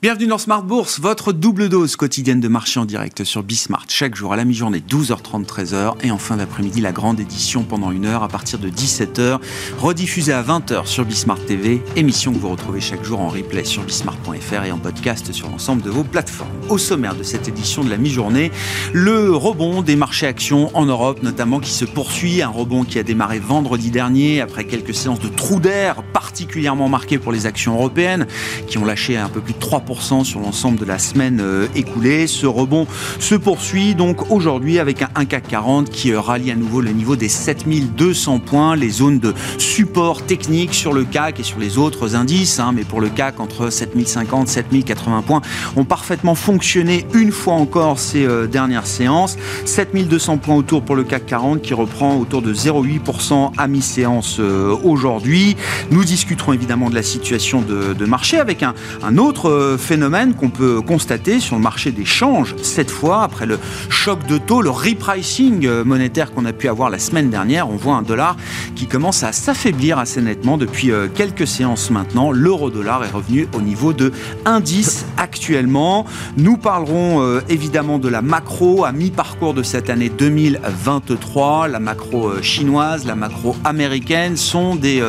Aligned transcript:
Bienvenue 0.00 0.28
dans 0.28 0.38
Smart 0.38 0.62
Bourse, 0.62 1.00
votre 1.00 1.32
double 1.32 1.68
dose 1.68 1.96
quotidienne 1.96 2.38
de 2.38 2.46
marché 2.46 2.78
en 2.78 2.84
direct 2.84 3.24
sur 3.24 3.42
Bismart. 3.42 3.86
Chaque 3.88 4.14
jour 4.14 4.32
à 4.32 4.36
la 4.36 4.44
mi-journée, 4.44 4.78
12h30, 4.78 5.44
13h. 5.44 5.94
Et 6.04 6.12
en 6.12 6.18
fin 6.18 6.36
d'après-midi, 6.36 6.80
la 6.80 6.92
grande 6.92 7.18
édition 7.18 7.64
pendant 7.64 7.90
une 7.90 8.06
heure 8.06 8.22
à 8.22 8.28
partir 8.28 8.60
de 8.60 8.68
17h. 8.68 9.40
Rediffusée 9.76 10.32
à 10.32 10.44
20h 10.44 10.86
sur 10.86 11.04
Bismart 11.04 11.44
TV. 11.44 11.82
Émission 11.96 12.32
que 12.32 12.38
vous 12.38 12.48
retrouvez 12.48 12.80
chaque 12.80 13.02
jour 13.02 13.18
en 13.18 13.26
replay 13.26 13.64
sur 13.64 13.82
bismart.fr 13.82 14.64
et 14.64 14.70
en 14.70 14.78
podcast 14.78 15.32
sur 15.32 15.50
l'ensemble 15.50 15.82
de 15.82 15.90
vos 15.90 16.04
plateformes. 16.04 16.52
Au 16.68 16.78
sommaire 16.78 17.16
de 17.16 17.24
cette 17.24 17.48
édition 17.48 17.82
de 17.82 17.90
la 17.90 17.96
mi-journée, 17.96 18.52
le 18.92 19.34
rebond 19.34 19.82
des 19.82 19.96
marchés 19.96 20.28
actions 20.28 20.70
en 20.76 20.86
Europe, 20.86 21.24
notamment 21.24 21.58
qui 21.58 21.72
se 21.72 21.84
poursuit. 21.84 22.40
Un 22.40 22.50
rebond 22.50 22.84
qui 22.84 23.00
a 23.00 23.02
démarré 23.02 23.40
vendredi 23.40 23.90
dernier 23.90 24.42
après 24.42 24.64
quelques 24.64 24.94
séances 24.94 25.18
de 25.18 25.28
trous 25.28 25.58
d'air 25.58 26.04
particulièrement 26.12 26.88
marquées 26.88 27.18
pour 27.18 27.32
les 27.32 27.46
actions 27.46 27.74
européennes 27.74 28.28
qui 28.68 28.78
ont 28.78 28.84
lâché 28.84 29.16
un 29.16 29.28
peu 29.28 29.40
plus 29.40 29.54
de 29.54 29.58
3% 29.58 29.87
sur 29.94 30.40
l'ensemble 30.40 30.78
de 30.78 30.84
la 30.84 30.98
semaine 30.98 31.40
euh, 31.40 31.66
écoulée. 31.74 32.26
Ce 32.26 32.44
rebond 32.44 32.86
se 33.18 33.34
poursuit 33.34 33.94
donc 33.94 34.30
aujourd'hui 34.30 34.78
avec 34.78 35.02
un, 35.02 35.24
CAC 35.24 35.48
40 35.48 35.88
qui 35.88 36.12
euh, 36.12 36.20
rallie 36.20 36.50
à 36.50 36.56
nouveau 36.56 36.82
le 36.82 36.90
niveau 36.90 37.16
des 37.16 37.28
7200 37.28 38.38
points, 38.40 38.76
les 38.76 38.90
zones 38.90 39.18
de 39.18 39.32
support 39.56 40.26
technique 40.26 40.74
sur 40.74 40.92
le 40.92 41.04
CAC 41.04 41.40
et 41.40 41.42
sur 41.42 41.58
les 41.58 41.78
autres 41.78 42.16
indices, 42.16 42.60
hein, 42.60 42.72
mais 42.74 42.84
pour 42.84 43.00
le 43.00 43.08
CAC 43.08 43.40
entre 43.40 43.70
7050 43.70 44.48
7080 44.48 45.22
points 45.22 45.40
ont 45.76 45.84
parfaitement 45.84 46.34
fonctionné 46.34 47.06
une 47.14 47.32
fois 47.32 47.54
encore 47.54 47.98
ces 47.98 48.26
euh, 48.26 48.46
dernières 48.46 48.86
séances. 48.86 49.38
7200 49.64 50.36
points 50.36 50.56
autour 50.56 50.82
pour 50.82 50.96
le 50.96 51.04
CAC 51.04 51.24
40 51.24 51.62
qui 51.62 51.72
reprend 51.72 52.18
autour 52.18 52.42
de 52.42 52.52
0,8% 52.52 53.52
à 53.56 53.68
mi-séance 53.68 54.38
aujourd'hui. 54.38 55.56
Nous 55.90 56.04
discuterons 56.04 56.52
évidemment 56.52 56.90
de 56.90 56.94
la 56.94 57.02
situation 57.02 57.62
de, 57.62 58.04
marché 58.04 58.38
avec 58.38 58.62
un, 58.62 58.74
un 59.02 59.16
autre 59.16 59.77
phénomène 59.78 60.34
qu'on 60.34 60.50
peut 60.50 60.80
constater 60.80 61.40
sur 61.40 61.56
le 61.56 61.62
marché 61.62 61.92
des 61.92 62.04
changes, 62.04 62.54
cette 62.62 62.90
fois, 62.90 63.22
après 63.22 63.46
le 63.46 63.58
choc 63.88 64.26
de 64.26 64.38
taux, 64.38 64.62
le 64.62 64.70
repricing 64.70 65.66
euh, 65.66 65.84
monétaire 65.84 66.32
qu'on 66.32 66.44
a 66.44 66.52
pu 66.52 66.68
avoir 66.68 66.90
la 66.90 66.98
semaine 66.98 67.30
dernière. 67.30 67.68
On 67.68 67.76
voit 67.76 67.94
un 67.94 68.02
dollar 68.02 68.36
qui 68.74 68.86
commence 68.86 69.22
à 69.22 69.32
s'affaiblir 69.32 69.98
assez 69.98 70.20
nettement 70.20 70.56
depuis 70.56 70.90
euh, 70.90 71.08
quelques 71.12 71.46
séances 71.46 71.90
maintenant. 71.90 72.30
L'euro-dollar 72.30 73.04
est 73.04 73.10
revenu 73.10 73.48
au 73.54 73.60
niveau 73.60 73.92
de 73.92 74.12
1,10 74.44 75.04
actuellement. 75.16 76.04
Nous 76.36 76.56
parlerons 76.56 77.22
euh, 77.22 77.40
évidemment 77.48 77.98
de 77.98 78.08
la 78.08 78.22
macro 78.22 78.84
à 78.84 78.92
mi-parcours 78.92 79.54
de 79.54 79.62
cette 79.62 79.90
année 79.90 80.10
2023. 80.10 81.68
La 81.68 81.80
macro 81.80 82.42
chinoise, 82.42 83.06
la 83.06 83.14
macro 83.14 83.56
américaine 83.64 84.36
sont 84.36 84.76
des 84.76 85.02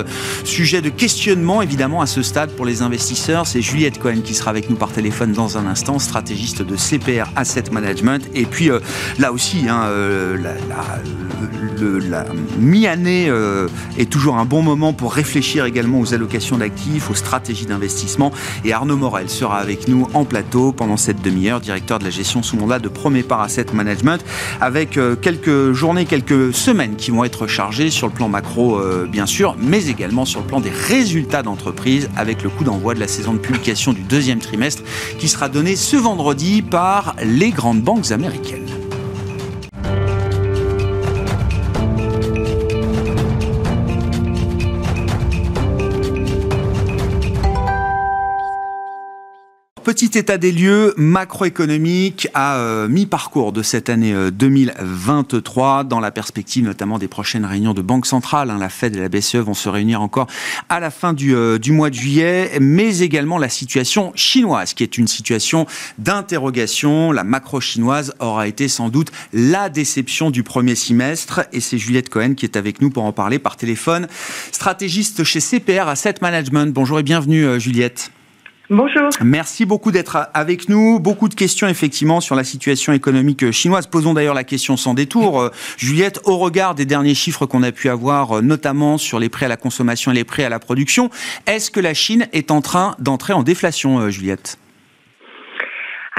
sujets 0.44 0.81
de 0.81 0.90
questionnement 0.90 1.62
évidemment 1.62 2.02
à 2.02 2.06
ce 2.06 2.22
stade 2.22 2.52
pour 2.52 2.66
les 2.66 2.81
investisseurs. 2.81 3.47
C'est 3.47 3.62
Juliette 3.62 4.00
Cohen 4.00 4.22
qui 4.23 4.34
sera 4.34 4.52
avec 4.52 4.58
nous 4.69 4.75
par 4.75 4.91
téléphone 4.91 5.31
dans 5.31 5.57
un 5.57 5.65
instant, 5.67 5.99
stratégiste 5.99 6.61
de 6.61 6.75
CPR 6.75 7.29
Asset 7.35 7.65
Management. 7.71 8.27
Et 8.33 8.45
puis 8.45 8.69
euh, 8.69 8.79
là 9.17 9.31
aussi, 9.31 9.69
hein, 9.69 9.83
euh, 9.85 10.38
la, 12.09 12.25
mi-année 12.57 13.27
euh, 13.29 13.67
est 13.97 14.09
toujours 14.09 14.38
un 14.38 14.45
bon 14.45 14.61
moment 14.61 14.91
pour 14.91 15.13
réfléchir 15.13 15.66
également 15.66 15.99
aux 15.99 16.13
allocations 16.13 16.57
d'actifs, 16.57 17.09
aux 17.09 17.16
stratégies 17.16 17.66
d'investissement. 17.66 18.31
Et 18.66 18.73
Arnaud 18.73 18.97
Morel 18.97 19.29
sera 19.29 19.59
avec 19.59 19.88
nous 19.88 20.07
en 20.13 20.25
plateau 20.25 20.71
pendant 20.71 20.97
cette 20.97 21.21
demi-heure, 21.21 21.61
directeur 21.61 21.99
de 21.99 22.03
la 22.03 22.09
gestion 22.09 22.44
sous 22.44 22.57
mandat 22.57 22.79
de 22.79 22.89
Premier 22.89 23.23
Par 23.23 23.41
Asset 23.41 23.67
Management, 23.73 24.23
avec 24.59 24.99
quelques 25.21 25.71
journées, 25.71 26.05
quelques 26.05 26.53
semaines 26.53 26.95
qui 26.95 27.11
vont 27.11 27.23
être 27.23 27.47
chargées 27.47 27.89
sur 27.89 28.07
le 28.07 28.13
plan 28.13 28.27
macro, 28.27 28.81
bien 29.07 29.25
sûr, 29.25 29.55
mais 29.61 29.88
également 29.88 30.25
sur 30.25 30.41
le 30.41 30.47
plan 30.47 30.59
des 30.59 30.71
résultats 30.71 31.44
d'entreprise, 31.44 32.09
avec 32.17 32.44
le 32.44 32.49
coup 32.49 32.63
d'envoi 32.63 32.94
de 32.94 32.99
la 32.99 33.07
saison 33.07 33.33
de 33.33 33.39
publication 33.39 33.94
du 33.94 34.01
deuxième 34.01 34.39
trimestre 34.39 34.48
qui 35.19 35.28
sera 35.28 35.50
donné 35.50 35.75
ce 35.75 35.97
vendredi 35.97 36.62
par 36.62 37.16
les 37.23 37.51
grandes 37.51 37.81
banques 37.81 38.12
américaines. 38.12 38.69
Petit 49.84 50.17
état 50.17 50.38
des 50.38 50.51
lieux 50.51 50.94
macroéconomique 50.97 52.28
à 52.34 52.57
euh, 52.57 52.88
mi-parcours 52.88 53.53
de 53.53 53.63
cette 53.63 53.90
année 53.90 54.13
2023, 54.31 55.79
euh, 55.79 55.84
dans 55.84 56.00
la 56.00 56.12
perspective 56.12 56.63
notamment 56.66 57.00
des 57.00 57.07
prochaines 57.07 57.45
réunions 57.45 57.73
de 57.73 57.81
banque 57.81 58.06
centrale. 58.06 58.50
Hein, 58.50 58.57
la 58.59 58.69
Fed 58.69 58.95
et 58.95 59.00
la 59.00 59.09
BCE 59.09 59.35
vont 59.35 59.53
se 59.53 59.69
réunir 59.69 60.01
encore 60.01 60.28
à 60.67 60.79
la 60.79 60.91
fin 60.91 61.13
du, 61.13 61.34
euh, 61.34 61.57
du 61.57 61.72
mois 61.72 61.90
de 61.90 61.95
juillet, 61.95 62.51
mais 62.59 63.00
également 63.00 63.38
la 63.38 63.50
situation 63.50 64.12
chinoise, 64.16 64.73
qui 64.73 64.84
est 64.84 64.97
une 64.97 65.07
situation 65.07 65.66
d'interrogation. 65.97 67.11
La 67.11 67.23
macro 67.23 67.61
chinoise 67.61 68.13
aura 68.19 68.47
été 68.47 68.67
sans 68.67 68.90
doute 68.90 69.11
la 69.34 69.69
déception 69.69 70.29
du 70.29 70.44
premier 70.44 70.75
semestre, 70.75 71.41
et 71.53 71.61
c'est 71.61 71.78
Juliette 71.78 72.09
Cohen 72.09 72.34
qui 72.34 72.46
est 72.46 72.57
avec 72.57 72.81
nous 72.81 72.90
pour 72.90 73.03
en 73.03 73.13
parler 73.13 73.40
par 73.40 73.56
téléphone, 73.56 74.07
stratégiste 74.51 75.23
chez 75.23 75.40
CPR 75.40 75.88
Asset 75.88 76.16
Management. 76.22 76.73
Bonjour 76.73 77.00
et 77.00 77.03
bienvenue 77.03 77.59
Juliette. 77.59 78.11
Merci 79.24 79.66
beaucoup 79.66 79.91
d'être 79.91 80.30
avec 80.34 80.69
nous. 80.69 81.00
Beaucoup 81.00 81.28
de 81.28 81.34
questions 81.34 81.68
effectivement 81.68 82.22
sur 82.22 82.35
la 82.35 82.44
situation 82.44 82.94
économique 82.94 83.50
chinoise. 83.52 83.88
Posons 83.88 84.13
d'ailleurs 84.13 84.35
la 84.35 84.44
question 84.44 84.78
sans 84.78 84.94
détour. 84.94 85.41
Euh, 85.41 85.50
Juliette, 85.78 86.19
au 86.25 86.38
regard 86.38 86.75
des 86.75 86.85
derniers 86.85 87.16
chiffres 87.16 87.46
qu'on 87.47 87.63
a 87.63 87.72
pu 87.72 87.90
avoir, 87.90 88.38
euh, 88.38 88.41
notamment 88.41 88.97
sur 88.97 89.19
les 89.19 89.29
prêts 89.29 89.47
à 89.47 89.50
la 89.50 89.58
consommation 89.58 90.12
et 90.12 90.16
les 90.16 90.24
prêts 90.24 90.44
à 90.44 90.50
la 90.50 90.59
production, 90.59 91.09
est-ce 91.47 91.72
que 91.72 91.79
la 91.79 91.96
Chine 91.96 92.28
est 92.31 92.52
en 92.52 92.62
train 92.62 92.96
d'entrer 93.00 93.34
en 93.34 93.41
déflation, 93.41 94.00
euh, 94.00 94.09
Juliette? 94.09 94.58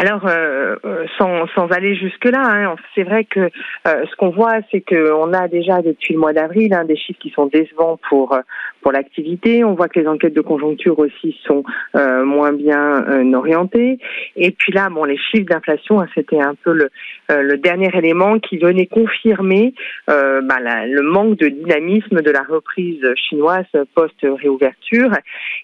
Alors, 0.00 0.26
euh, 0.26 0.76
euh, 0.86 1.04
sans, 1.18 1.46
sans 1.48 1.66
aller 1.72 1.94
jusque-là, 1.94 2.40
hein, 2.42 2.74
c'est 2.94 3.02
vrai 3.02 3.24
que 3.24 3.40
euh, 3.40 3.48
ce 3.84 4.16
qu'on 4.16 4.30
voit, 4.30 4.60
c'est 4.70 4.80
qu'on 4.80 5.34
a 5.34 5.46
déjà 5.46 5.82
depuis 5.82 6.14
le 6.14 6.20
mois 6.20 6.32
d'avril 6.32 6.72
hein, 6.72 6.86
des 6.86 6.96
chiffres 6.96 7.18
qui 7.20 7.28
sont 7.28 7.44
décevants 7.44 8.00
pour 8.08 8.34
pour 8.80 8.92
l'activité. 8.92 9.62
On 9.62 9.74
voit 9.74 9.88
que 9.88 10.00
les 10.00 10.06
enquêtes 10.06 10.32
de 10.32 10.40
conjoncture 10.40 10.98
aussi 10.98 11.38
sont 11.46 11.64
moins 11.92 12.52
bien 12.54 13.04
orientées. 13.34 13.98
Et 14.36 14.52
puis 14.52 14.72
là, 14.72 14.88
bon, 14.88 15.04
les 15.04 15.18
chiffres 15.18 15.44
d'inflation, 15.44 16.00
hein, 16.00 16.06
c'était 16.14 16.40
un 16.40 16.54
peu 16.54 16.72
le, 16.72 16.88
le 17.28 17.58
dernier 17.58 17.90
élément 17.92 18.38
qui 18.38 18.56
venait 18.56 18.86
confirmer 18.86 19.74
bah, 20.06 20.86
le 20.86 21.02
manque 21.02 21.36
de 21.36 21.48
dynamisme 21.48 22.22
de 22.22 22.30
la 22.30 22.42
reprise 22.42 23.04
chinoise 23.16 23.66
post-réouverture. 23.94 25.10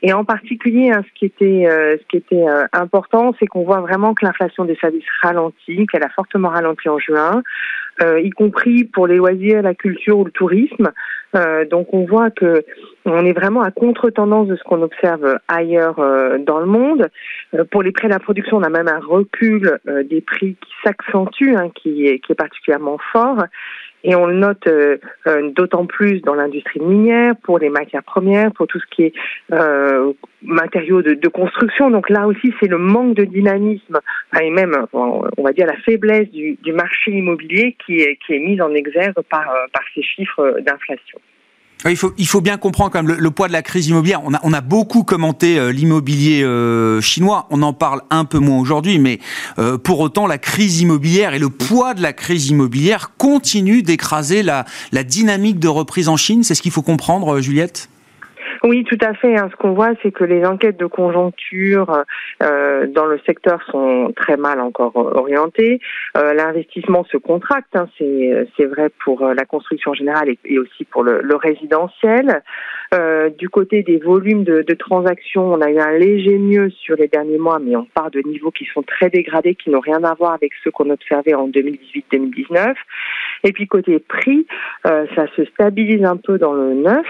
Et 0.02 0.12
en 0.12 0.26
particulier, 0.26 0.92
ce 0.92 1.18
qui 1.18 1.24
était 1.24 1.64
ce 1.70 2.06
qui 2.10 2.18
était 2.18 2.44
important, 2.74 3.34
c'est 3.38 3.46
qu'on 3.46 3.64
voit 3.64 3.80
vraiment 3.80 4.12
que 4.12 4.25
l'inflation 4.26 4.64
des 4.64 4.76
services 4.76 5.04
ralentit, 5.22 5.86
qu'elle 5.86 6.02
a 6.02 6.08
fortement 6.10 6.48
ralenti 6.48 6.88
en 6.88 6.98
juin, 6.98 7.42
euh, 8.02 8.20
y 8.20 8.30
compris 8.30 8.84
pour 8.84 9.06
les 9.06 9.16
loisirs, 9.16 9.62
la 9.62 9.74
culture 9.74 10.18
ou 10.18 10.24
le 10.24 10.30
tourisme. 10.30 10.90
Euh, 11.34 11.64
donc 11.64 11.92
on 11.92 12.04
voit 12.04 12.30
que 12.30 12.64
on 13.04 13.24
est 13.24 13.32
vraiment 13.32 13.62
à 13.62 13.70
contre-tendance 13.70 14.48
de 14.48 14.56
ce 14.56 14.62
qu'on 14.64 14.82
observe 14.82 15.38
ailleurs 15.48 15.98
euh, 15.98 16.38
dans 16.38 16.58
le 16.58 16.66
monde. 16.66 17.08
pour 17.70 17.82
les 17.82 17.92
prêts 17.92 18.06
à 18.06 18.10
la 18.10 18.18
production, 18.18 18.56
on 18.56 18.62
a 18.62 18.68
même 18.68 18.88
un 18.88 19.00
recul 19.00 19.78
des 20.04 20.20
prix 20.20 20.56
qui 20.60 20.72
s'accentue, 20.84 21.54
hein, 21.56 21.70
qui, 21.74 22.06
est, 22.06 22.18
qui 22.20 22.32
est 22.32 22.36
particulièrement 22.36 22.98
fort. 23.12 23.44
Et 24.06 24.14
on 24.14 24.26
le 24.26 24.34
note 24.34 24.68
euh, 24.68 24.98
euh, 25.26 25.50
d'autant 25.50 25.84
plus 25.84 26.20
dans 26.20 26.34
l'industrie 26.34 26.78
minière, 26.78 27.34
pour 27.42 27.58
les 27.58 27.68
matières 27.68 28.04
premières, 28.04 28.52
pour 28.52 28.68
tout 28.68 28.78
ce 28.78 28.86
qui 28.94 29.02
est 29.02 29.12
euh, 29.52 30.12
matériaux 30.42 31.02
de, 31.02 31.14
de, 31.14 31.28
construction. 31.28 31.90
Donc 31.90 32.08
là 32.08 32.28
aussi, 32.28 32.54
c'est 32.60 32.68
le 32.68 32.78
manque 32.78 33.14
de 33.14 33.24
dynamisme 33.24 33.98
et 34.40 34.50
même, 34.50 34.86
on 34.92 35.42
va 35.42 35.52
dire, 35.52 35.66
la 35.66 35.76
faiblesse 35.78 36.30
du, 36.30 36.56
du 36.62 36.72
marché 36.72 37.10
immobilier 37.10 37.76
qui 37.84 37.96
est, 37.96 38.16
qui 38.24 38.34
est 38.34 38.38
mise 38.38 38.60
en 38.60 38.72
exergue 38.74 39.20
par, 39.28 39.52
par 39.72 39.82
ces 39.92 40.02
chiffres 40.02 40.60
d'inflation. 40.60 41.18
Il 41.84 41.96
faut, 41.96 42.14
il 42.16 42.26
faut 42.26 42.40
bien 42.40 42.56
comprendre 42.56 42.90
quand 42.90 43.02
même 43.02 43.16
le, 43.16 43.30
poids 43.30 43.48
de 43.48 43.52
la 43.52 43.62
crise 43.62 43.86
immobilière. 43.88 44.22
On 44.24 44.52
a, 44.52 44.60
beaucoup 44.60 45.04
commenté 45.04 45.58
euh, 45.58 45.70
l'immobilier 45.70 46.42
euh, 46.42 47.00
chinois. 47.00 47.46
On 47.50 47.62
en 47.62 47.72
parle 47.72 48.02
un 48.10 48.24
peu 48.24 48.38
moins 48.38 48.58
aujourd'hui, 48.58 48.98
mais 48.98 49.20
euh, 49.58 49.78
pour 49.78 50.00
autant, 50.00 50.26
la 50.26 50.38
crise 50.38 50.80
immobilière 50.80 51.34
et 51.34 51.38
le 51.38 51.50
poids 51.50 51.94
de 51.94 52.02
la 52.02 52.12
crise 52.12 52.48
immobilière 52.48 53.12
continuent 53.18 53.82
d'écraser 53.82 54.42
la 54.42 54.64
dynamique 55.04 55.58
de 55.58 55.68
reprise 55.68 56.08
en 56.08 56.16
Chine. 56.16 56.42
C'est 56.42 56.54
ce 56.54 56.62
qu'il 56.62 56.72
faut 56.72 56.82
comprendre, 56.82 57.40
Juliette? 57.40 57.88
Oui, 58.66 58.84
tout 58.84 58.98
à 59.00 59.14
fait. 59.14 59.36
Hein. 59.36 59.48
Ce 59.50 59.56
qu'on 59.56 59.72
voit, 59.72 59.92
c'est 60.02 60.10
que 60.10 60.24
les 60.24 60.44
enquêtes 60.44 60.76
de 60.76 60.86
conjoncture 60.86 62.04
euh, 62.42 62.86
dans 62.86 63.06
le 63.06 63.18
secteur 63.24 63.62
sont 63.70 64.12
très 64.16 64.36
mal 64.36 64.60
encore 64.60 64.96
orientées. 64.96 65.80
Euh, 66.16 66.34
L'investissement 66.34 67.04
se 67.04 67.16
contracte, 67.16 67.74
hein. 67.76 67.88
c'est 67.98 68.64
vrai 68.64 68.90
pour 69.04 69.24
la 69.24 69.44
construction 69.44 69.94
générale 69.94 70.34
et, 70.44 70.58
aussi 70.58 70.84
pour 70.84 71.02
le, 71.02 71.36
résidentiel. 71.36 72.42
Euh, 72.94 73.30
du 73.30 73.48
côté 73.48 73.82
des 73.82 73.98
volumes 73.98 74.44
de, 74.44 74.62
de, 74.62 74.74
transactions, 74.74 75.52
on 75.52 75.60
a 75.60 75.70
eu 75.70 75.78
un 75.78 75.92
léger 75.92 76.38
mieux 76.38 76.70
sur 76.70 76.96
les 76.96 77.08
derniers 77.08 77.38
mois, 77.38 77.58
mais 77.58 77.76
on 77.76 77.84
part 77.84 78.10
de 78.10 78.20
niveaux 78.20 78.50
qui 78.50 78.64
sont 78.72 78.82
très 78.82 79.10
dégradés, 79.10 79.54
qui 79.54 79.70
n'ont 79.70 79.80
rien 79.80 80.02
à 80.04 80.14
voir 80.14 80.32
avec 80.32 80.52
ceux 80.62 80.70
qu'on 80.70 80.90
observait 80.90 81.34
en 81.34 81.48
2018-2019. 81.48 82.74
Et 83.46 83.52
puis 83.52 83.68
côté 83.68 84.00
prix, 84.00 84.44
euh, 84.88 85.06
ça 85.14 85.26
se 85.36 85.44
stabilise 85.44 86.04
un 86.04 86.16
peu 86.16 86.36
dans 86.36 86.52
le 86.52 86.74
neuf 86.74 87.06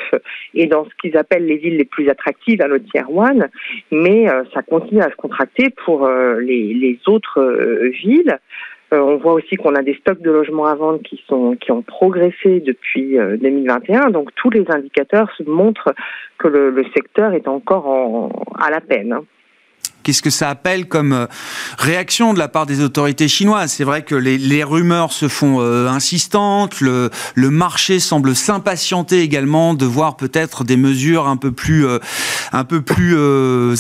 et 0.53 0.67
dans 0.67 0.85
ce 0.85 0.91
qu'ils 1.01 1.17
appellent 1.17 1.47
les 1.47 1.57
villes 1.57 1.79
les 1.79 1.87
plus 1.87 2.11
attractives 2.11 2.61
à 2.61 2.69
le 2.69 2.83
tier 2.83 3.05
one, 3.09 3.49
mais 3.91 4.29
euh, 4.29 4.45
ça 4.53 4.61
continue 4.61 5.01
à 5.01 5.09
se 5.09 5.17
contracter 5.17 5.71
pour 5.71 6.05
euh, 6.05 6.39
les, 6.41 6.99
autres 7.07 7.43
villes. 8.03 8.39
On 8.93 9.17
voit 9.17 9.33
aussi 9.33 9.57
qu'on 9.57 9.75
a 9.75 9.83
des 9.83 9.95
stocks 9.95 10.21
de 10.21 10.31
logements 10.31 10.67
à 10.67 10.75
vendre 10.75 11.01
qui 11.03 11.23
sont 11.27 11.57
qui 11.57 11.73
ont 11.73 11.83
progressé 11.83 12.61
depuis 12.61 13.17
2021. 13.17 14.11
Donc 14.11 14.31
tous 14.37 14.51
les 14.51 14.65
indicateurs 14.69 15.31
montrent 15.47 15.95
que 16.39 16.49
le, 16.49 16.85
secteur 16.95 17.33
est 17.33 17.49
encore 17.49 17.87
en, 17.89 18.31
à 18.59 18.71
la 18.71 18.81
peine. 18.81 19.19
Qu'est-ce 20.07 20.23
que 20.23 20.31
ça 20.31 20.51
appelle 20.51 20.87
comme 20.87 21.13
euh, 21.13 21.27
réaction 21.79 22.33
de 22.33 22.39
la 22.39 22.47
part 22.47 22.65
des 22.65 22.81
autorités 22.81 23.27
chinoises? 23.27 23.73
C'est 23.73 23.83
vrai 23.83 24.03
que 24.03 24.15
les, 24.15 24.63
rumeurs 24.63 25.11
se 25.11 25.27
font 25.27 25.57
euh, 25.59 25.89
insistantes, 25.89 26.81
le, 26.81 27.11
marché 27.35 27.99
semble 27.99 28.37
s'impatienter 28.37 29.23
également 29.23 29.75
de 29.75 29.85
voir 29.85 30.17
peut-être 30.17 30.63
des 30.63 30.77
mesures 30.77 31.27
un 31.27 31.37
peu 31.37 31.51
plus, 31.51 31.85
euh, 31.89 31.99
un 32.53 32.63
peu 32.63 32.83
plus 32.83 33.17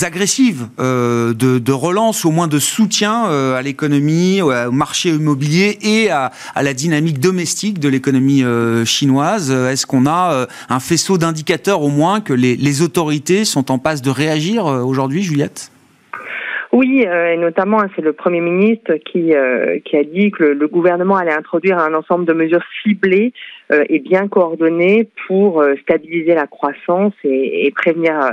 agressives 0.03 0.67
de, 0.79 1.33
de, 1.33 1.73
relance, 1.73 2.25
au 2.25 2.33
moins 2.33 2.49
de 2.49 2.59
soutien 2.59 3.27
à 3.55 3.63
l'économie, 3.63 4.43
au 4.43 4.73
marché 4.73 5.11
immobilier 5.11 5.79
et 5.83 6.11
à, 6.11 6.33
à 6.57 6.63
la 6.65 6.75
dynamique 6.75 7.21
domestique 7.21 7.79
de 7.79 7.89
l'économie 7.89 8.43
chinoise. 8.85 9.53
Est-ce 9.53 9.87
qu'on 9.87 10.07
a 10.07 10.49
un 10.69 10.81
faisceau 10.81 11.19
d'indicateurs 11.19 11.83
au 11.83 11.89
moins 11.89 12.21
que 12.21 12.33
les, 12.33 12.57
les 12.57 12.83
autorités 12.83 13.45
sont 13.45 13.71
en 13.71 13.79
passe 13.79 14.03
de 14.03 14.11
réagir 14.11 14.65
aujourd'hui, 14.65 15.23
Juliette? 15.23 15.71
Oui, 16.77 17.07
euh, 17.07 17.33
et 17.33 17.39
notamment, 17.39 17.79
c'est 17.97 18.03
le 18.03 18.13
Premier 18.13 18.43
ministre 18.43 18.97
qui, 18.97 19.35
euh, 19.35 19.79
a 19.95 20.05
dit 20.05 20.31
que 20.31 20.45
le, 20.45 20.69
gouvernement 20.69 21.17
allait 21.17 21.33
introduire 21.33 21.79
un 21.79 21.95
ensemble 21.95 22.27
de 22.27 22.35
mesures 22.35 22.63
ciblées 22.83 23.33
euh, 23.73 23.85
et 23.89 23.99
bien 23.99 24.29
coordonnées 24.29 25.09
pour 25.27 25.65
stabiliser 25.81 26.35
la 26.35 26.47
croissance 26.47 27.15
et, 27.25 27.73
prévenir 27.75 28.33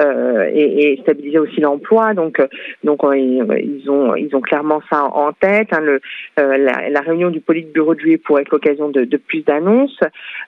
et, 0.00 0.92
et, 0.92 1.00
stabiliser 1.02 1.38
aussi 1.38 1.60
l'emploi. 1.60 2.14
Donc, 2.14 2.40
donc 2.84 3.00
ils 3.14 3.84
ont 3.88 4.14
ils 4.14 4.34
ont 4.34 4.40
clairement 4.40 4.80
ça 4.90 5.04
en 5.04 5.32
tête. 5.32 5.68
Hein, 5.72 5.80
le, 5.80 6.00
la, 6.36 6.88
la, 6.88 7.00
réunion 7.00 7.30
du 7.30 7.40
Politburo 7.40 7.94
de 7.94 8.00
juillet 8.00 8.18
pourrait 8.18 8.42
être 8.42 8.50
l'occasion 8.50 8.88
de, 8.88 9.04
de, 9.04 9.16
plus 9.16 9.42
d'annonces. 9.44 9.98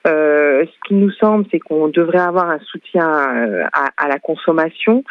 ce 0.05 0.87
qui 0.87 0.93
nous 0.93 1.11
semble, 1.11 1.45
c'est 1.51 1.59
qu'on 1.59 1.87
devrait 1.87 2.19
avoir 2.19 2.49
un 2.49 2.59
soutien 2.59 3.07
à, 3.73 3.89
à 3.97 4.07
la 4.07 4.19
consommation, 4.19 5.03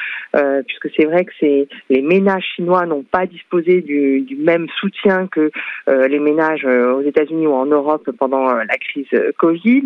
puisque 0.67 0.89
c'est 0.97 1.05
vrai 1.05 1.25
que 1.25 1.33
c'est 1.41 1.69
les 1.89 2.03
ménages 2.03 2.47
chinois 2.57 2.87
n'ont 2.87 3.03
pas 3.03 3.27
disposé 3.27 3.81
du, 3.81 4.21
du, 4.23 4.37
même 4.37 4.67
soutien 4.81 5.27
que 5.27 5.51
euh, 5.89 6.09
les 6.09 6.19
ménages 6.19 6.65
aux 6.65 7.03
États-Unis 7.03 7.47
ou 7.47 7.55
en 7.55 7.67
Europe 7.67 8.11
pendant 8.19 8.55
la 8.55 8.77
crise 8.79 9.09
Covid. 9.39 9.85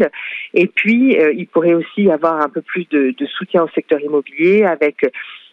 Et 0.55 0.67
puis, 0.67 1.19
euh, 1.19 1.33
il 1.33 1.47
pourrait 1.47 1.75
aussi 1.75 2.03
y 2.03 2.11
avoir 2.11 2.41
un 2.41 2.49
peu 2.49 2.63
plus 2.63 2.89
de, 2.91 3.15
de 3.17 3.27
soutien 3.27 3.63
au 3.65 3.69
secteur 3.69 4.01
immobilier 4.01 4.44
avec 4.65 5.07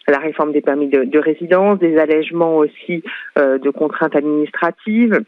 la 0.07 0.17
réforme 0.17 0.51
des 0.51 0.61
permis 0.61 0.87
de, 0.87 1.03
de 1.03 1.19
résidence, 1.19 1.79
des 1.79 1.97
allègements 1.97 2.57
aussi 2.57 3.03
euh, 3.37 3.57
de 3.57 3.69
contraintes 3.69 4.15
administratives 4.15 5.23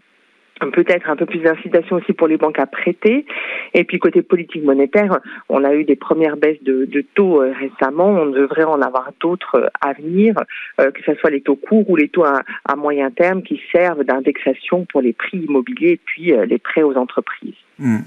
peut-être 0.71 1.09
un 1.09 1.15
peu 1.15 1.25
plus 1.25 1.39
d'incitation 1.39 1.97
aussi 1.97 2.13
pour 2.13 2.27
les 2.27 2.37
banques 2.37 2.59
à 2.59 2.65
prêter. 2.65 3.25
Et 3.73 3.83
puis 3.83 3.99
côté 3.99 4.21
politique 4.21 4.63
monétaire, 4.63 5.19
on 5.49 5.63
a 5.63 5.73
eu 5.73 5.83
des 5.83 5.95
premières 5.95 6.37
baisses 6.37 6.61
de, 6.63 7.05
taux 7.15 7.41
euh, 7.41 7.53
récemment. 7.53 8.09
On 8.09 8.27
devrait 8.27 8.63
en 8.63 8.81
avoir 8.81 9.11
d'autres 9.19 9.55
euh, 9.55 9.67
à 9.81 9.93
venir, 9.93 10.35
euh, 10.79 10.91
que 10.91 11.01
ce 11.03 11.13
soit 11.15 11.29
les 11.29 11.41
taux 11.41 11.55
courts 11.55 11.89
ou 11.89 11.95
les 11.95 12.09
taux 12.09 12.23
à, 12.23 12.75
moyen 12.75 13.11
terme 13.11 13.43
qui 13.43 13.61
servent 13.71 14.03
d'indexation 14.03 14.85
pour 14.85 15.01
les 15.01 15.13
prix 15.13 15.39
immobiliers 15.39 15.91
et 15.91 15.99
puis 16.03 16.33
euh, 16.33 16.45
les 16.45 16.57
prêts 16.57 16.83
aux 16.83 16.95
entreprises. 16.95 17.55
Mmh. 17.79 17.99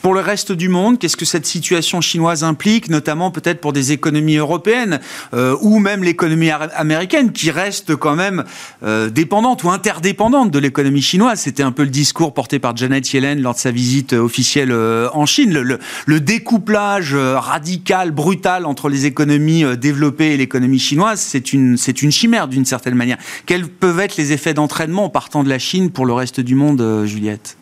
Pour 0.00 0.14
le 0.14 0.20
reste 0.20 0.52
du 0.52 0.68
monde, 0.68 0.98
qu'est-ce 0.98 1.16
que 1.16 1.24
cette 1.24 1.46
situation 1.46 2.00
chinoise 2.00 2.44
implique, 2.44 2.88
notamment 2.88 3.30
peut-être 3.30 3.60
pour 3.60 3.72
des 3.72 3.92
économies 3.92 4.36
européennes 4.36 5.00
euh, 5.32 5.56
ou 5.60 5.78
même 5.78 6.02
l'économie 6.02 6.50
américaine 6.50 7.32
qui 7.32 7.50
reste 7.50 7.94
quand 7.96 8.16
même 8.16 8.44
euh, 8.82 9.10
dépendante 9.10 9.62
ou 9.64 9.70
interdépendante 9.70 10.50
de 10.50 10.58
l'économie 10.58 11.02
chinoise? 11.02 11.40
C'était 11.40 11.62
un 11.62 11.72
peu 11.72 11.84
le 11.84 11.90
discours 11.90 12.34
porté 12.34 12.58
par 12.58 12.76
Janet 12.76 13.12
Yellen 13.12 13.40
lors 13.40 13.54
de 13.54 13.58
sa 13.58 13.70
visite 13.70 14.12
officielle 14.12 14.72
euh, 14.72 15.08
en 15.14 15.26
Chine. 15.26 15.52
Le, 15.52 15.62
le, 15.62 15.78
le, 16.06 16.20
découplage 16.20 17.14
euh, 17.14 17.38
radical, 17.38 18.10
brutal 18.10 18.66
entre 18.66 18.88
les 18.88 19.06
économies 19.06 19.64
euh, 19.64 19.76
développées 19.76 20.34
et 20.34 20.36
l'économie 20.36 20.78
chinoise, 20.78 21.20
c'est 21.20 21.52
une, 21.52 21.76
c'est 21.76 22.02
une 22.02 22.10
chimère 22.10 22.48
d'une 22.48 22.64
certaine 22.64 22.94
manière. 22.94 23.18
Quels 23.46 23.68
peuvent 23.68 24.00
être 24.00 24.16
les 24.16 24.32
effets 24.32 24.54
d'entraînement 24.54 25.08
partant 25.08 25.44
de 25.44 25.48
la 25.48 25.58
Chine 25.58 25.90
pour 25.90 26.06
le 26.06 26.12
reste 26.12 26.40
du 26.40 26.54
monde, 26.54 26.80
euh, 26.80 27.06
Juliette? 27.06 27.56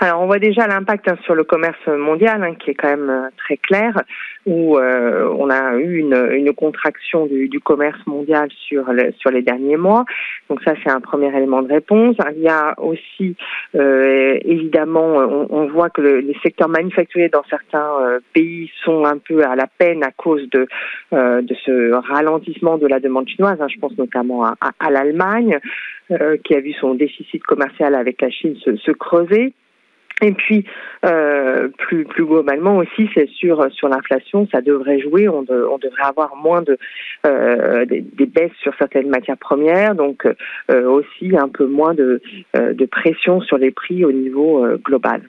Alors 0.00 0.22
on 0.22 0.26
voit 0.26 0.38
déjà 0.38 0.66
l'impact 0.66 1.08
hein, 1.08 1.18
sur 1.24 1.34
le 1.34 1.44
commerce 1.44 1.86
mondial 1.86 2.42
hein, 2.42 2.54
qui 2.54 2.70
est 2.70 2.74
quand 2.74 2.88
même 2.88 3.10
euh, 3.10 3.28
très 3.36 3.58
clair, 3.58 4.02
où 4.46 4.78
euh, 4.78 5.28
on 5.38 5.50
a 5.50 5.76
eu 5.76 5.98
une, 5.98 6.28
une 6.32 6.54
contraction 6.54 7.26
du, 7.26 7.48
du, 7.48 7.60
commerce 7.60 8.00
mondial 8.06 8.48
sur, 8.66 8.90
le, 8.92 9.12
sur 9.18 9.30
les 9.30 9.42
derniers 9.42 9.76
mois. 9.76 10.04
Donc 10.48 10.62
ça 10.62 10.72
c'est 10.82 10.90
un 10.90 11.00
premier 11.00 11.28
élément 11.36 11.60
de 11.62 11.68
réponse. 11.68 12.16
Il 12.34 12.42
y 12.42 12.48
a 12.48 12.74
aussi 12.80 13.36
euh, 13.76 14.38
évidemment, 14.42 15.16
on, 15.16 15.46
on, 15.50 15.66
voit 15.68 15.90
que 15.90 16.00
le, 16.00 16.20
les 16.20 16.36
secteurs 16.42 16.68
manufacturiers 16.68 17.28
dans 17.28 17.44
certains 17.50 17.90
euh, 18.00 18.20
pays 18.32 18.70
sont 18.84 19.04
un 19.04 19.18
peu 19.18 19.44
à 19.44 19.54
la 19.54 19.66
peine 19.66 20.02
à 20.02 20.10
cause 20.10 20.48
de, 20.50 20.66
euh, 21.12 21.42
de 21.42 21.54
ce 21.66 21.92
ralentissement 21.92 22.78
de 22.78 22.86
la 22.86 23.00
demande 23.00 23.28
chinoise. 23.28 23.58
Hein. 23.60 23.68
Je 23.68 23.78
pense 23.78 23.96
notamment 23.98 24.44
à, 24.44 24.54
à, 24.60 24.70
à 24.80 24.90
l'Allemagne 24.90 25.58
qui 26.42 26.56
a 26.56 26.60
vu 26.60 26.72
son 26.72 26.94
déficit 26.94 27.40
commercial 27.44 27.94
avec 27.94 28.20
la 28.20 28.30
Chine 28.30 28.56
se, 28.64 28.74
se 28.78 28.90
creuser. 28.90 29.52
Et 30.22 30.32
puis, 30.32 30.64
euh, 31.04 31.68
plus, 31.78 32.04
plus 32.04 32.24
globalement 32.24 32.76
aussi, 32.76 33.08
c'est 33.14 33.28
sur, 33.28 33.70
sur 33.72 33.88
l'inflation, 33.88 34.46
ça 34.52 34.60
devrait 34.60 35.00
jouer. 35.00 35.28
On, 35.28 35.42
de, 35.42 35.66
on 35.70 35.78
devrait 35.78 36.02
avoir 36.02 36.36
moins 36.36 36.62
de 36.62 36.76
euh, 37.26 37.84
des, 37.86 38.00
des, 38.00 38.26
baisses 38.26 38.52
sur 38.62 38.74
certaines 38.78 39.08
matières 39.08 39.38
premières, 39.38 39.94
donc 39.94 40.26
euh, 40.70 40.88
aussi 40.88 41.36
un 41.36 41.48
peu 41.48 41.66
moins 41.66 41.94
de, 41.94 42.20
euh, 42.56 42.74
de 42.74 42.86
pression 42.86 43.40
sur 43.40 43.56
les 43.58 43.70
prix 43.70 44.04
au 44.04 44.12
niveau 44.12 44.64
euh, 44.64 44.76
global. 44.76 45.22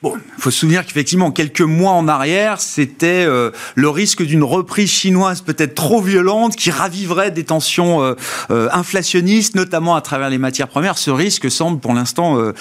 Bon, 0.00 0.14
il 0.16 0.40
faut 0.40 0.52
se 0.52 0.60
souvenir 0.60 0.86
qu'effectivement, 0.86 1.32
quelques 1.32 1.60
mois 1.60 1.90
en 1.90 2.06
arrière, 2.06 2.60
c'était 2.60 3.24
euh, 3.26 3.50
le 3.74 3.88
risque 3.88 4.22
d'une 4.22 4.44
reprise 4.44 4.88
chinoise 4.88 5.40
peut-être 5.40 5.74
trop 5.74 6.00
violente 6.00 6.54
qui 6.54 6.70
raviverait 6.70 7.32
des 7.32 7.42
tensions 7.42 8.00
euh, 8.04 8.14
euh, 8.52 8.68
inflationnistes, 8.70 9.56
notamment 9.56 9.96
à 9.96 10.00
travers 10.00 10.30
les 10.30 10.38
matières 10.38 10.68
premières. 10.68 10.98
Ce 10.98 11.10
risque 11.10 11.50
semble 11.50 11.80
pour 11.80 11.94
l'instant 11.94 12.38
euh, 12.38 12.54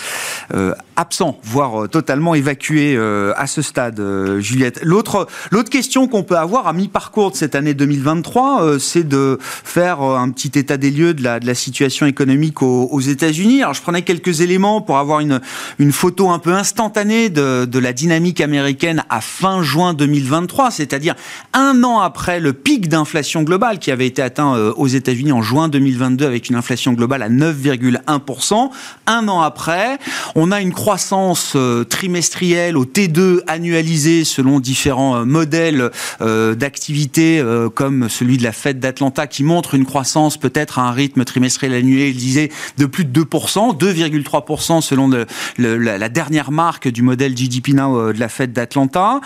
euh, 0.55 0.73
absent, 0.95 1.39
voire 1.43 1.87
totalement 1.89 2.33
évacué 2.33 2.97
à 2.97 3.45
ce 3.45 3.61
stade, 3.61 4.01
Juliette. 4.39 4.79
L'autre, 4.81 5.27
l'autre 5.51 5.69
question 5.69 6.07
qu'on 6.07 6.23
peut 6.23 6.37
avoir 6.37 6.65
à 6.65 6.73
mi-parcours 6.73 7.29
de 7.29 7.35
cette 7.35 7.53
année 7.53 7.75
2023, 7.75 8.79
c'est 8.79 9.07
de 9.07 9.37
faire 9.41 10.01
un 10.01 10.31
petit 10.31 10.57
état 10.57 10.77
des 10.77 10.89
lieux 10.89 11.13
de 11.13 11.21
la, 11.21 11.39
de 11.39 11.45
la 11.45 11.53
situation 11.53 12.07
économique 12.07 12.63
aux, 12.63 12.89
aux 12.91 12.99
États-Unis. 12.99 13.61
Alors, 13.61 13.75
je 13.75 13.83
prenais 13.83 14.01
quelques 14.01 14.41
éléments 14.41 14.81
pour 14.81 14.97
avoir 14.97 15.19
une, 15.19 15.39
une 15.77 15.91
photo 15.91 16.31
un 16.31 16.39
peu 16.39 16.53
instantanée 16.53 17.26
de, 17.29 17.79
la 17.79 17.93
dynamique 17.93 18.41
américaine 18.41 19.03
à 19.09 19.21
fin 19.21 19.61
juin 19.61 19.93
2023, 19.93 20.71
c'est-à-dire 20.71 21.15
un 21.53 21.83
an 21.83 21.99
après 21.99 22.39
le 22.39 22.53
pic 22.53 22.89
d'inflation 22.89 23.43
globale 23.43 23.79
qui 23.79 23.91
avait 23.91 24.07
été 24.07 24.21
atteint 24.21 24.55
euh, 24.55 24.73
aux 24.75 24.87
États-Unis 24.87 25.31
en 25.31 25.41
juin 25.41 25.69
2022 25.69 26.25
avec 26.25 26.49
une 26.49 26.55
inflation 26.55 26.93
globale 26.93 27.21
à 27.21 27.29
9,1%. 27.29 28.69
Un 29.05 29.27
an 29.27 29.41
après, 29.41 29.99
on 30.35 30.51
a 30.51 30.61
une 30.61 30.73
croissance 30.73 31.53
euh, 31.55 31.83
trimestrielle 31.83 32.77
au 32.77 32.85
T2 32.85 33.41
annualisé 33.47 34.23
selon 34.23 34.59
différents 34.59 35.17
euh, 35.17 35.25
modèles 35.25 35.91
d'activité 36.19 37.43
comme 37.75 38.09
celui 38.09 38.37
de 38.37 38.43
la 38.43 38.51
Fed 38.51 38.79
d'Atlanta 38.79 39.27
qui 39.27 39.43
montre 39.43 39.75
une 39.75 39.85
croissance 39.85 40.37
peut-être 40.37 40.79
à 40.79 40.87
un 40.87 40.91
rythme 40.91 41.23
trimestriel 41.25 41.73
annuel, 41.73 42.13
disait, 42.13 42.49
de 42.77 42.85
plus 42.85 43.05
de 43.05 43.21
2%, 43.21 43.77
2,3% 43.77 44.81
selon 44.81 45.09
la 45.57 46.09
dernière 46.09 46.51
marque 46.51 46.87
du 46.87 47.01
modèle 47.01 47.16
modèle 47.17 47.35
GDP 47.35 47.69
Now 47.69 47.97
euh, 47.97 48.13
de 48.13 48.19
la 48.19 48.29
Fed 48.29 48.53
d'Atlanta. 48.53 49.21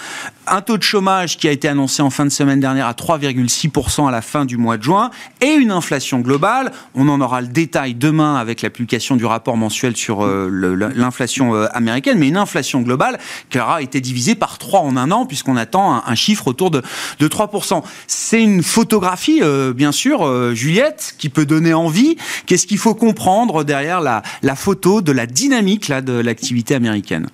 Un 0.48 0.62
taux 0.62 0.78
de 0.78 0.84
chômage 0.84 1.38
qui 1.38 1.50
a 1.50 1.52
été 1.52 1.68
annoncé 1.68 2.02
en 2.02 2.10
fin 2.10 2.24
de 2.24 2.30
semaine 2.30 2.62
dernière 2.62 2.88
à 2.88 2.94
3,6% 2.94 4.08
à 4.08 4.12
la 4.12 4.22
fin 4.22 4.46
du 4.46 4.56
mois 4.56 4.78
de 4.78 4.84
juin 4.84 5.12
et 5.42 5.52
une 5.52 5.72
inflation 5.72 6.20
globale. 6.20 6.72
On 6.96 7.10
en 7.10 7.20
aura 7.20 7.42
le 7.42 7.48
détail 7.48 7.94
demain 7.94 8.36
avec 8.36 8.62
l'application 8.62 9.18
du 9.18 9.26
rapport 9.26 9.58
mensuel 9.58 9.98
sur 9.98 10.24
euh, 10.24 10.50
l'inflation 10.96 11.54
euh, 11.54 11.68
américaine, 11.74 12.18
mais 12.18 12.30
une 12.30 12.38
inflation 12.38 12.80
globale 12.80 13.20
qui 13.50 13.60
aura 13.60 13.82
été 13.82 14.00
divisée 14.00 14.36
par 14.36 14.58
3 14.58 14.80
en 14.80 14.96
un 14.96 15.12
an 15.12 15.26
puisqu'on 15.26 15.58
attend 15.58 16.02
un, 16.06 16.16
chiffre 16.16 16.48
autour 16.48 16.72
de, 16.72 16.82
de 17.20 17.28
3%. 17.28 17.84
C'est 18.08 18.42
une 18.42 18.64
photographie, 18.64 19.42
bien 19.76 19.92
sûr, 19.92 20.54
Juliette, 20.56 21.16
qui 21.18 21.28
peut 21.28 21.46
donner 21.46 21.74
envie. 21.74 22.16
Qu'est-ce 22.46 22.68
qu'il 22.68 22.78
faut 22.78 22.96
comprendre 22.96 23.66
derrière 23.66 24.00
la, 24.00 24.22
la 24.44 24.56
photo 24.56 25.02
de 25.02 25.12
la 25.12 25.26
dynamique 25.26 25.90
là, 25.90 26.02
de 26.02 26.14
l'activité 26.14 26.76
américaine? 26.76 27.28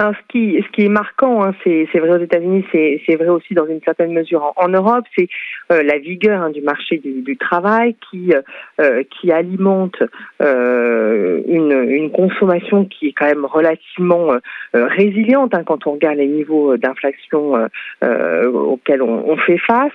Ce 0.00 0.26
qui, 0.28 0.56
est 0.78 0.88
marquant, 0.88 1.44
hein, 1.44 1.54
c'est, 1.62 1.98
vrai 1.98 2.10
aux 2.10 2.22
États-Unis, 2.22 2.64
c'est, 2.72 3.16
vrai 3.16 3.28
aussi 3.28 3.52
dans 3.52 3.66
une 3.66 3.82
certaine 3.82 4.12
mesure 4.12 4.54
en, 4.56 4.68
Europe, 4.68 5.04
c'est 5.16 5.28
euh, 5.70 5.82
la 5.82 5.98
vigueur 5.98 6.40
hein, 6.40 6.50
du 6.50 6.62
marché 6.62 6.98
du, 7.04 7.36
travail 7.36 7.94
qui, 8.10 8.32
euh, 8.32 8.40
euh, 8.80 9.02
alimente 9.30 10.02
une, 10.40 12.10
consommation 12.14 12.86
qui 12.86 13.08
est 13.08 13.12
quand 13.12 13.26
même 13.26 13.44
relativement 13.44 14.30
résiliente 14.72 15.54
hein, 15.54 15.62
quand 15.64 15.86
on 15.86 15.92
regarde 15.92 16.16
les 16.16 16.26
niveaux 16.26 16.76
d'inflation 16.76 17.68
auxquels 18.02 19.02
on, 19.02 19.36
fait 19.36 19.58
face, 19.58 19.92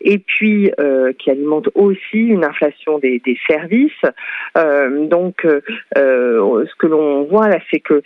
et 0.00 0.18
puis 0.18 0.70
qui 1.18 1.30
alimente 1.30 1.68
aussi 1.74 2.18
une 2.18 2.44
inflation 2.44 2.98
des 2.98 3.20
services. 3.48 4.02
donc, 4.54 5.46
ce 5.94 6.74
que 6.78 6.86
l'on 6.86 7.24
voit 7.24 7.48
là, 7.48 7.58
c'est 7.70 7.80
que 7.80 8.02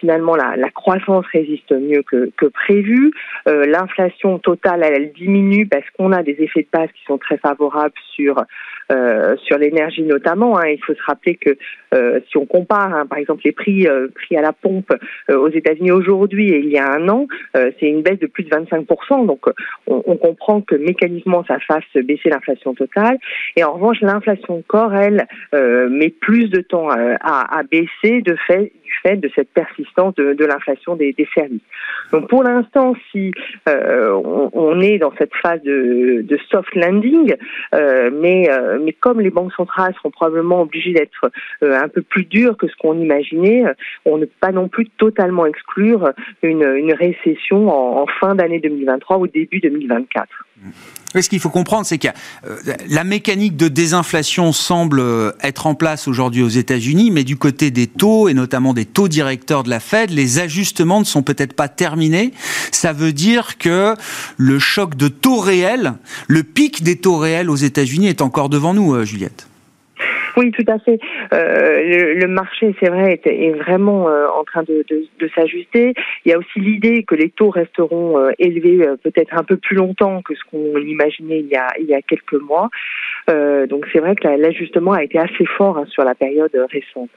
finalement 0.00 0.31
la, 0.36 0.70
croissance 0.70 1.26
résiste 1.26 1.72
mieux 1.72 2.02
que, 2.02 2.46
prévu. 2.46 3.12
Euh, 3.48 3.64
l'inflation 3.66 4.38
totale, 4.38 4.82
elle, 4.84 5.12
diminue 5.12 5.66
parce 5.66 5.84
qu'on 5.96 6.12
a 6.12 6.22
des 6.22 6.36
effets 6.40 6.62
de 6.62 6.68
base 6.72 6.88
qui 6.94 7.04
sont 7.06 7.18
très 7.18 7.38
favorables 7.38 7.94
sur 8.14 8.42
euh, 8.90 9.36
sur 9.44 9.58
l'énergie 9.58 10.02
notamment. 10.02 10.58
Hein. 10.58 10.68
Il 10.68 10.82
faut 10.84 10.94
se 10.94 11.02
rappeler 11.06 11.36
que 11.36 11.56
euh, 11.94 12.20
si 12.28 12.36
on 12.36 12.46
compare, 12.46 12.94
hein, 12.94 13.06
par 13.06 13.18
exemple, 13.18 13.42
les 13.44 13.52
prix 13.52 13.86
pris 14.14 14.36
à 14.36 14.42
la 14.42 14.52
pompe 14.52 14.92
aux 15.28 15.48
États-Unis 15.48 15.92
aujourd'hui 15.92 16.50
et 16.50 16.58
il 16.58 16.68
y 16.68 16.78
a 16.78 16.90
un 16.90 17.08
an, 17.08 17.26
c'est 17.54 17.88
une 17.88 18.02
baisse 18.02 18.18
de 18.18 18.26
plus 18.26 18.44
de 18.44 18.50
25%. 18.50 19.26
Donc, 19.26 19.46
on, 19.86 20.16
comprend 20.16 20.60
que 20.60 20.74
mécaniquement, 20.74 21.44
ça 21.46 21.58
fasse 21.60 21.84
baisser 21.94 22.28
l'inflation 22.28 22.74
totale. 22.74 23.18
Et 23.56 23.64
en 23.64 23.72
revanche, 23.72 24.00
l'inflation 24.00 24.62
corps, 24.66 24.94
elle, 24.94 25.26
met 25.52 26.10
plus 26.10 26.48
de 26.48 26.60
temps 26.60 26.88
à, 26.90 27.58
à 27.58 27.62
baisser 27.62 28.22
de 28.22 28.36
fait 28.46 28.72
fait 29.02 29.16
de 29.16 29.30
cette 29.34 29.50
persistance 29.52 30.14
de, 30.14 30.44
l'inflation 30.44 30.96
des, 30.96 31.14
services. 31.34 31.62
Donc 32.12 32.28
pour 32.28 32.42
l'instant, 32.42 32.94
si 33.10 33.32
euh, 33.68 34.10
on, 34.52 34.80
est 34.80 34.98
dans 34.98 35.12
cette 35.16 35.34
phase 35.42 35.62
de, 35.62 36.38
soft 36.50 36.74
landing, 36.74 37.34
euh, 37.74 38.10
mais, 38.12 38.50
euh, 38.50 38.78
mais 38.82 38.92
comme 38.92 39.20
les 39.20 39.30
banques 39.30 39.52
centrales 39.54 39.94
seront 39.94 40.10
probablement 40.10 40.62
obligées 40.62 40.92
d'être 40.92 41.30
un 41.62 41.88
peu 41.88 42.02
plus 42.02 42.24
dures 42.24 42.56
que 42.56 42.68
ce 42.68 42.76
qu'on 42.76 42.98
imaginait, 42.98 43.64
on 44.04 44.18
ne 44.18 44.24
peut 44.24 44.32
pas 44.40 44.52
non 44.52 44.68
plus 44.68 44.88
totalement 44.98 45.46
exclure 45.46 46.12
une, 46.42 46.92
récession 46.92 47.68
en, 47.68 48.02
en 48.02 48.06
fin 48.06 48.34
d'année 48.34 48.60
2023 48.60 49.18
ou 49.18 49.26
début 49.26 49.60
2024 49.60 50.28
ce 51.20 51.28
qu'il 51.28 51.40
faut 51.40 51.50
comprendre, 51.50 51.84
c'est 51.84 51.98
que 51.98 52.08
euh, 52.46 52.56
la 52.88 53.04
mécanique 53.04 53.56
de 53.56 53.68
désinflation 53.68 54.52
semble 54.52 55.00
euh, 55.00 55.32
être 55.42 55.66
en 55.66 55.74
place 55.74 56.08
aujourd'hui 56.08 56.42
aux 56.42 56.48
États-Unis, 56.48 57.10
mais 57.10 57.24
du 57.24 57.36
côté 57.36 57.70
des 57.70 57.86
taux, 57.86 58.28
et 58.28 58.34
notamment 58.34 58.72
des 58.72 58.86
taux 58.86 59.08
directeurs 59.08 59.62
de 59.62 59.70
la 59.70 59.80
Fed, 59.80 60.10
les 60.10 60.38
ajustements 60.38 61.00
ne 61.00 61.04
sont 61.04 61.22
peut-être 61.22 61.52
pas 61.52 61.68
terminés. 61.68 62.32
Ça 62.70 62.92
veut 62.92 63.12
dire 63.12 63.58
que 63.58 63.94
le 64.38 64.58
choc 64.58 64.96
de 64.96 65.08
taux 65.08 65.40
réels, 65.40 65.94
le 66.28 66.42
pic 66.42 66.82
des 66.82 66.96
taux 66.96 67.18
réels 67.18 67.50
aux 67.50 67.56
États-Unis 67.56 68.06
est 68.06 68.22
encore 68.22 68.48
devant 68.48 68.72
nous, 68.72 68.94
euh, 68.94 69.04
Juliette. 69.04 69.46
Oui, 70.36 70.50
tout 70.50 70.64
à 70.66 70.78
fait. 70.78 70.98
Euh, 71.32 72.14
le, 72.14 72.26
marché, 72.26 72.74
c'est 72.80 72.88
vrai, 72.88 73.20
est, 73.24 73.50
vraiment 73.50 74.08
euh, 74.08 74.26
en 74.28 74.44
train 74.44 74.62
de, 74.62 74.84
s'ajuster. 75.34 75.94
Il 76.24 76.30
y 76.30 76.34
a 76.34 76.38
aussi 76.38 76.60
l'idée 76.60 77.04
que 77.04 77.14
les 77.14 77.30
taux 77.30 77.50
resteront 77.50 78.18
euh, 78.18 78.30
élevés 78.38 78.86
peut-être 79.02 79.34
un 79.34 79.44
peu 79.44 79.56
plus 79.56 79.76
longtemps 79.76 80.22
que 80.22 80.34
ce 80.34 80.40
qu'on 80.50 80.78
imaginait 80.78 81.40
il 81.40 81.46
y 81.46 81.56
a, 81.56 81.68
il 81.78 81.86
y 81.86 81.94
a 81.94 82.02
quelques 82.02 82.34
mois. 82.34 82.68
donc 83.28 83.86
c'est 83.92 84.00
vrai 84.00 84.14
que 84.14 84.26
l'ajustement 84.28 84.92
a 84.92 85.02
été 85.02 85.18
assez 85.18 85.46
fort 85.56 85.78
hein, 85.78 85.86
sur 85.88 86.04
la 86.04 86.14
période 86.14 86.52
récente. 86.70 87.10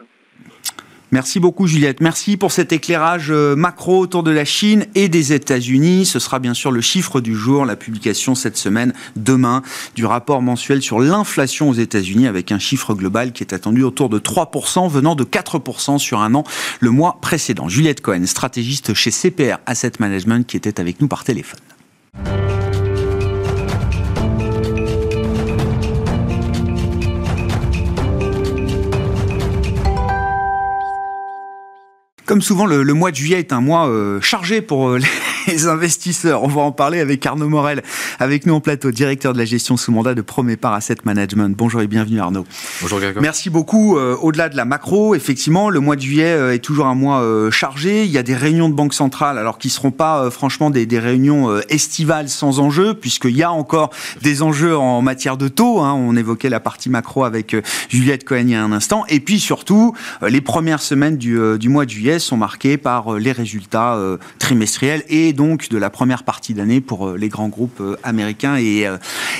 Merci 1.16 1.40
beaucoup 1.40 1.66
Juliette. 1.66 2.02
Merci 2.02 2.36
pour 2.36 2.52
cet 2.52 2.74
éclairage 2.74 3.32
euh, 3.32 3.56
macro 3.56 4.00
autour 4.00 4.22
de 4.22 4.32
la 4.32 4.44
Chine 4.44 4.86
et 4.96 5.08
des 5.08 5.32
États-Unis. 5.32 6.06
Ce 6.06 6.20
sera 6.20 6.40
bien 6.40 6.54
sûr 6.54 6.74
le 6.74 6.82
chiffre 6.82 7.22
du 7.22 7.34
jour, 7.34 7.64
la 7.64 7.78
publication 7.78 8.36
cette 8.36 8.58
semaine, 8.58 8.92
demain, 9.16 9.62
du 9.96 10.06
rapport 10.06 10.42
mensuel 10.42 10.82
sur 10.82 11.00
l'inflation 11.00 11.70
aux 11.70 11.74
États-Unis 11.74 12.28
avec 12.28 12.52
un 12.52 12.60
chiffre 12.60 12.94
global 12.94 13.32
qui 13.32 13.44
est 13.44 13.54
attendu 13.54 13.82
autour 13.82 14.10
de 14.10 14.20
3% 14.20 14.90
venant 14.90 15.16
de 15.16 15.24
4% 15.24 16.00
sur 16.00 16.20
un 16.20 16.36
an 16.36 16.44
le 16.82 16.90
mois 16.90 17.20
précédent. 17.22 17.70
Juliette 17.70 18.02
Cohen, 18.02 18.26
stratégiste 18.26 18.94
chez 18.94 19.10
CPR 19.10 19.60
Asset 19.68 19.94
Management 20.00 20.46
qui 20.46 20.58
était 20.58 20.82
avec 20.82 21.00
nous 21.00 21.08
par 21.08 21.24
téléphone. 21.24 21.62
Comme 32.26 32.42
souvent, 32.42 32.66
le, 32.66 32.84
mois 32.94 33.12
de 33.12 33.16
juillet 33.16 33.40
est 33.40 33.54
un 33.54 33.62
mois 33.62 33.88
euh, 33.88 34.20
chargé 34.20 34.62
pour 34.62 34.90
euh, 34.90 35.00
les 35.48 35.68
investisseurs. 35.68 36.44
On 36.44 36.48
va 36.48 36.62
en 36.62 36.72
parler 36.72 37.00
avec 37.00 37.26
Arnaud 37.26 37.50
Morel, 37.50 37.84
avec 38.20 38.46
nous 38.46 38.54
en 38.54 38.60
plateau, 38.60 38.92
directeur 38.92 39.34
de 39.34 39.38
la 39.38 39.46
gestion 39.46 39.78
sous 39.78 39.92
mandat 39.92 40.14
de 40.14 40.22
Promépar 40.22 40.74
Asset 40.74 40.98
Management. 41.04 41.56
Bonjour 41.56 41.82
et 41.82 41.88
bienvenue 41.88 42.20
Arnaud. 42.20 42.46
Bonjour 42.82 43.00
Grégoire. 43.00 43.22
Merci 43.22 43.50
beaucoup. 43.50 43.98
Euh, 43.98 44.16
au-delà 44.22 44.50
de 44.50 44.58
la 44.58 44.66
macro, 44.66 45.16
effectivement, 45.16 45.70
le 45.70 45.80
mois 45.80 45.96
de 45.96 46.02
juillet 46.02 46.56
est 46.56 46.60
toujours 46.60 46.88
un 46.88 46.96
mois 46.96 47.24
chargé. 47.52 48.06
Il 48.06 48.12
y 48.12 48.18
a 48.18 48.24
des 48.24 48.36
réunions 48.36 48.70
de 48.70 48.74
banque 48.74 48.94
centrale, 48.94 49.38
alors 49.38 49.58
qui 49.58 49.68
ne 49.68 49.74
seront 49.74 49.92
pas 49.92 50.30
franchement 50.30 50.70
des, 50.70 50.86
des 50.86 51.00
réunions 51.00 51.60
estivales 51.70 52.30
sans 52.30 52.60
enjeu, 52.60 52.94
puisqu'il 52.94 53.36
y 53.36 53.44
a 53.44 53.52
encore 53.52 53.92
des 54.22 54.42
enjeux 54.42 54.78
en 54.78 55.02
matière 55.02 55.38
de 55.38 55.48
taux. 55.48 55.80
Hein. 55.80 55.94
On 55.94 56.16
évoquait 56.16 56.50
la 56.50 56.60
partie 56.60 56.90
macro 56.90 57.24
avec 57.24 57.56
Juliette 57.90 58.24
Cohen 58.24 58.44
il 58.46 58.52
y 58.52 58.56
a 58.56 58.64
un 58.64 58.72
instant. 58.72 59.06
Et 59.10 59.20
puis 59.20 59.40
surtout, 59.40 59.96
les 60.28 60.42
premières 60.42 60.82
semaines 60.82 61.18
du, 61.18 61.40
du 61.58 61.70
mois 61.70 61.86
de 61.86 61.90
juillet 61.90 62.20
sont 62.20 62.38
marqués 62.38 62.78
par 62.78 63.14
euh, 63.14 63.20
les 63.20 63.32
résultats 63.32 63.96
euh, 63.96 64.18
trimestriels 64.40 65.04
et 65.10 65.34
donc 65.36 65.70
de 65.70 65.78
la 65.78 65.90
première 65.90 66.24
partie 66.24 66.54
d'année 66.54 66.82
pour 66.82 67.10
euh, 67.10 67.18
les 67.18 67.30
grands 67.30 67.50
groupes 67.50 67.82
américains 68.04 68.58
et, 68.58 68.88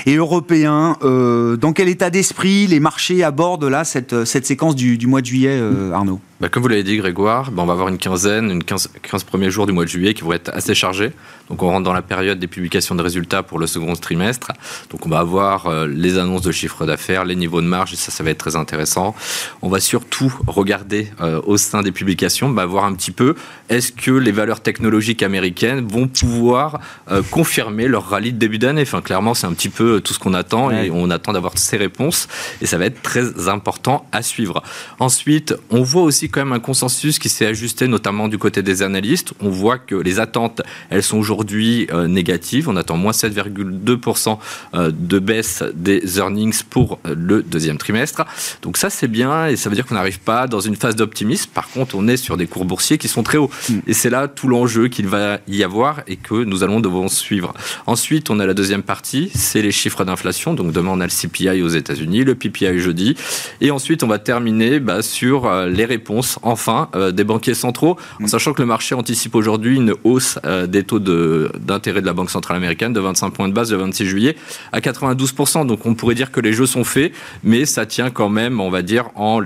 et 0.06 0.14
européens. 0.14 0.96
dans 1.02 1.72
quel 1.74 1.88
état 1.88 2.10
d'esprit 2.10 2.66
les 2.66 2.80
marchés 2.80 3.24
abordent 3.24 3.64
là 3.64 3.84
cette, 3.84 4.24
cette 4.24 4.46
séquence 4.46 4.76
du, 4.76 4.98
du 4.98 5.06
mois 5.06 5.20
de 5.20 5.26
juillet, 5.26 5.60
Arnaud? 5.92 6.20
Bah, 6.38 6.50
comme 6.50 6.62
vous 6.62 6.68
l'avez 6.68 6.82
dit, 6.82 6.98
Grégoire, 6.98 7.50
bah, 7.50 7.62
on 7.62 7.66
va 7.66 7.72
avoir 7.72 7.88
une 7.88 7.96
quinzaine, 7.96 8.50
une 8.50 8.62
15, 8.62 8.90
15, 9.00 9.24
premiers 9.24 9.50
jours 9.50 9.66
du 9.66 9.72
mois 9.72 9.84
de 9.84 9.88
juillet 9.88 10.12
qui 10.12 10.22
vont 10.22 10.34
être 10.34 10.50
assez 10.50 10.74
chargés. 10.74 11.12
Donc, 11.48 11.62
on 11.62 11.68
rentre 11.68 11.84
dans 11.84 11.94
la 11.94 12.02
période 12.02 12.38
des 12.38 12.46
publications 12.46 12.94
de 12.94 13.02
résultats 13.02 13.42
pour 13.42 13.58
le 13.58 13.66
second 13.66 13.94
trimestre. 13.94 14.52
Donc, 14.90 15.06
on 15.06 15.08
va 15.08 15.20
avoir 15.20 15.66
euh, 15.66 15.86
les 15.86 16.18
annonces 16.18 16.42
de 16.42 16.52
chiffre 16.52 16.84
d'affaires, 16.84 17.24
les 17.24 17.36
niveaux 17.36 17.62
de 17.62 17.66
marge, 17.66 17.94
et 17.94 17.96
ça, 17.96 18.12
ça 18.12 18.22
va 18.22 18.30
être 18.30 18.38
très 18.38 18.54
intéressant. 18.54 19.14
On 19.62 19.70
va 19.70 19.80
surtout 19.80 20.30
regarder 20.46 21.10
euh, 21.22 21.40
au 21.46 21.56
sein 21.56 21.80
des 21.80 21.92
publications, 21.92 22.50
bah, 22.50 22.66
voir 22.66 22.84
un 22.84 22.92
petit 22.92 23.12
peu 23.12 23.34
est-ce 23.70 23.90
que 23.90 24.10
les 24.10 24.32
valeurs 24.32 24.60
technologiques 24.60 25.22
américaines 25.22 25.85
vont 25.86 26.08
pouvoir 26.08 26.80
euh, 27.10 27.22
confirmer 27.30 27.88
leur 27.88 28.08
rallye 28.08 28.32
de 28.32 28.38
début 28.38 28.58
d'année. 28.58 28.82
Enfin, 28.82 29.00
clairement, 29.00 29.34
c'est 29.34 29.46
un 29.46 29.52
petit 29.52 29.68
peu 29.68 30.00
tout 30.00 30.14
ce 30.14 30.18
qu'on 30.18 30.34
attend 30.34 30.70
et 30.70 30.90
on 30.90 31.10
attend 31.10 31.32
d'avoir 31.32 31.56
ces 31.58 31.76
réponses. 31.76 32.28
Et 32.60 32.66
ça 32.66 32.78
va 32.78 32.86
être 32.86 33.02
très 33.02 33.48
important 33.48 34.06
à 34.12 34.22
suivre. 34.22 34.62
Ensuite, 34.98 35.54
on 35.70 35.82
voit 35.82 36.02
aussi 36.02 36.28
quand 36.28 36.40
même 36.40 36.52
un 36.52 36.60
consensus 36.60 37.18
qui 37.18 37.28
s'est 37.28 37.46
ajusté, 37.46 37.88
notamment 37.88 38.28
du 38.28 38.38
côté 38.38 38.62
des 38.62 38.82
analystes. 38.82 39.32
On 39.40 39.50
voit 39.50 39.78
que 39.78 39.94
les 39.94 40.20
attentes, 40.20 40.62
elles 40.90 41.02
sont 41.02 41.18
aujourd'hui 41.18 41.86
euh, 41.92 42.08
négatives. 42.08 42.68
On 42.68 42.76
attend 42.76 42.96
moins 42.96 43.12
7,2% 43.12 44.38
euh, 44.74 44.90
de 44.92 45.18
baisse 45.18 45.62
des 45.74 46.18
earnings 46.18 46.62
pour 46.68 46.98
euh, 47.06 47.14
le 47.16 47.42
deuxième 47.42 47.78
trimestre. 47.78 48.24
Donc 48.62 48.76
ça, 48.76 48.90
c'est 48.90 49.08
bien 49.08 49.46
et 49.46 49.56
ça 49.56 49.68
veut 49.68 49.74
dire 49.74 49.86
qu'on 49.86 49.94
n'arrive 49.94 50.20
pas 50.20 50.46
dans 50.46 50.60
une 50.60 50.76
phase 50.76 50.96
d'optimisme. 50.96 51.50
Par 51.52 51.68
contre, 51.68 51.94
on 51.96 52.08
est 52.08 52.16
sur 52.16 52.36
des 52.36 52.46
cours 52.46 52.64
boursiers 52.64 52.98
qui 52.98 53.08
sont 53.08 53.22
très 53.22 53.38
hauts. 53.38 53.50
Mm. 53.68 53.74
Et 53.86 53.92
c'est 53.92 54.10
là 54.10 54.28
tout 54.28 54.48
l'enjeu 54.48 54.88
qu'il 54.88 55.06
va 55.06 55.38
y 55.48 55.62
avoir 55.62 55.75
et 56.06 56.16
que 56.16 56.44
nous 56.44 56.64
allons 56.64 56.80
devoir 56.80 57.10
suivre. 57.10 57.52
Ensuite, 57.86 58.30
on 58.30 58.40
a 58.40 58.46
la 58.46 58.54
deuxième 58.54 58.82
partie, 58.82 59.30
c'est 59.34 59.62
les 59.62 59.72
chiffres 59.72 60.04
d'inflation. 60.04 60.54
Donc 60.54 60.72
demain, 60.72 60.92
on 60.94 61.00
a 61.00 61.04
le 61.04 61.10
CPI 61.10 61.62
aux 61.62 61.68
États-Unis, 61.68 62.24
le 62.24 62.34
PPI 62.34 62.78
jeudi. 62.78 63.16
Et 63.60 63.70
ensuite, 63.70 64.02
on 64.02 64.06
va 64.06 64.18
terminer 64.18 64.80
bah, 64.80 65.02
sur 65.02 65.50
les 65.66 65.84
réponses 65.84 66.38
enfin, 66.42 66.88
euh, 66.94 67.12
des 67.12 67.24
banquiers 67.24 67.54
centraux, 67.54 67.96
en 68.20 68.24
mm. 68.24 68.28
sachant 68.28 68.52
que 68.52 68.62
le 68.62 68.66
marché 68.66 68.94
anticipe 68.94 69.34
aujourd'hui 69.34 69.76
une 69.76 69.94
hausse 70.04 70.38
euh, 70.46 70.66
des 70.66 70.84
taux 70.84 70.98
d'intérêt 70.98 72.00
de, 72.00 72.06
la 72.06 72.12
Banque 72.12 72.30
centrale 72.30 72.56
américaine 72.56 72.92
de 72.92 73.00
25 73.00 73.30
points 73.30 73.48
de 73.48 73.52
base 73.52 73.72
le 73.72 73.78
26 73.78 74.06
juillet 74.06 74.36
à 74.72 74.80
92%. 74.80 75.66
Donc 75.66 75.84
on 75.84 75.94
pourrait 75.94 76.14
dire 76.14 76.30
que 76.30 76.40
les 76.40 76.52
jeux 76.52 76.66
sont 76.66 76.84
faits, 76.84 77.12
mais 77.44 77.66
ça 77.66 77.84
tient 77.86 78.10
quand 78.10 78.28
même, 78.28 78.60
on 78.60 78.70
va 78.70 78.82
dire, 78.82 79.10
en, 79.14 79.42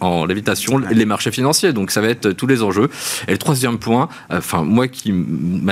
en 0.00 0.24
lévitation 0.24 0.78
les 0.78 1.04
marchés 1.04 1.32
financiers. 1.32 1.72
Donc 1.72 1.90
ça 1.90 2.00
va 2.00 2.08
être 2.08 2.32
tous 2.32 2.46
les 2.46 2.62
enjeux. 2.62 2.88
Et 3.28 3.32
le 3.32 3.38
troisième 3.38 3.78
point, 3.78 4.08
euh, 4.30 4.38
enfin 4.38 4.62
moi 4.62 4.88
qui 4.88 5.12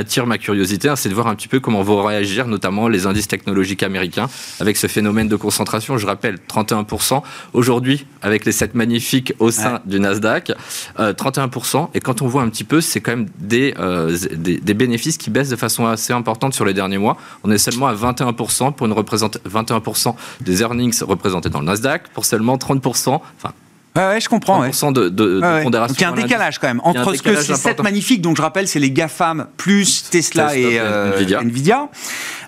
m'attire 0.01 0.27
ma 0.27 0.39
curiosité, 0.39 0.89
hein, 0.89 0.97
c'est 0.97 1.11
de 1.11 1.15
voir 1.15 1.27
un 1.27 1.35
petit 1.35 1.47
peu 1.47 1.61
comment 1.61 1.83
vont 1.83 2.03
réagir 2.03 2.47
notamment 2.47 2.89
les 2.89 3.07
indices 3.07 3.29
technologiques 3.29 3.83
américains 3.83 4.31
avec 4.59 4.79
ce 4.79 4.87
phénomène 4.87 5.29
de 5.29 5.37
concentration. 5.37 5.99
Je 5.99 6.07
rappelle, 6.07 6.39
31% 6.49 7.21
aujourd'hui 7.53 8.07
avec 8.23 8.47
les 8.47 8.53
7 8.53 8.75
magnifiques 8.75 9.35
au 9.39 9.51
sein 9.51 9.81
du 9.85 10.01
Nasdaq. 10.01 10.53
31%. 10.99 11.83
Euh, 11.83 11.87
et 11.93 12.01
quand 12.01 12.23
on 12.23 12.29
voit 12.29 12.41
un 12.41 12.49
petit 12.49 12.65
peu, 12.65 12.81
c'est 12.81 13.03
quand 13.03 13.11
même 13.11 13.29
euh, 13.53 14.17
des, 14.33 14.57
des, 14.57 14.75
bénéfices 14.75 15.19
qui 15.19 15.29
baissent 15.29 15.51
de 15.51 15.57
façon 15.57 15.87
assez 15.87 16.15
importante 16.15 16.55
sur 16.55 16.65
les 16.65 16.73
derniers 16.73 16.99
mois. 16.99 17.19
On 17.45 17.51
est 17.51 17.59
seulement 17.59 17.87
à 17.87 17.95
21% 17.95 18.73
pour 18.73 18.87
une 18.87 18.95
représente 18.95 19.37
21% 19.47 20.15
des 20.41 20.63
earnings 20.63 21.03
représentés 21.03 21.51
dans 21.51 21.61
le 21.61 21.67
Nasdaq, 21.67 22.09
pour 22.15 22.25
seulement 22.25 22.57
30%, 22.57 23.21
enfin 23.37 23.53
Ouais, 23.97 24.21
je 24.21 24.29
comprends. 24.29 24.61
Ouais. 24.61 24.71
de, 24.71 25.09
de, 25.09 25.63
pondération. 25.63 25.93
Donc 25.93 25.99
il 25.99 26.03
y 26.03 26.05
a 26.05 26.11
un 26.11 26.27
décalage 26.27 26.59
quand 26.59 26.69
même 26.69 26.81
entre 26.85 27.15
ce 27.15 27.23
que 27.23 27.37
c'est 27.37 27.57
cette 27.57 27.83
magnifique, 27.83 28.21
donc 28.23 28.37
je 28.37 28.43
rappelle, 28.43 28.69
c'est 28.69 28.79
les 28.79 28.91
GAFAM 28.91 29.47
plus 29.57 30.05
Tesla, 30.11 30.57
et 30.57 30.79
euh, 30.79 31.41
Nvidia. 31.41 31.89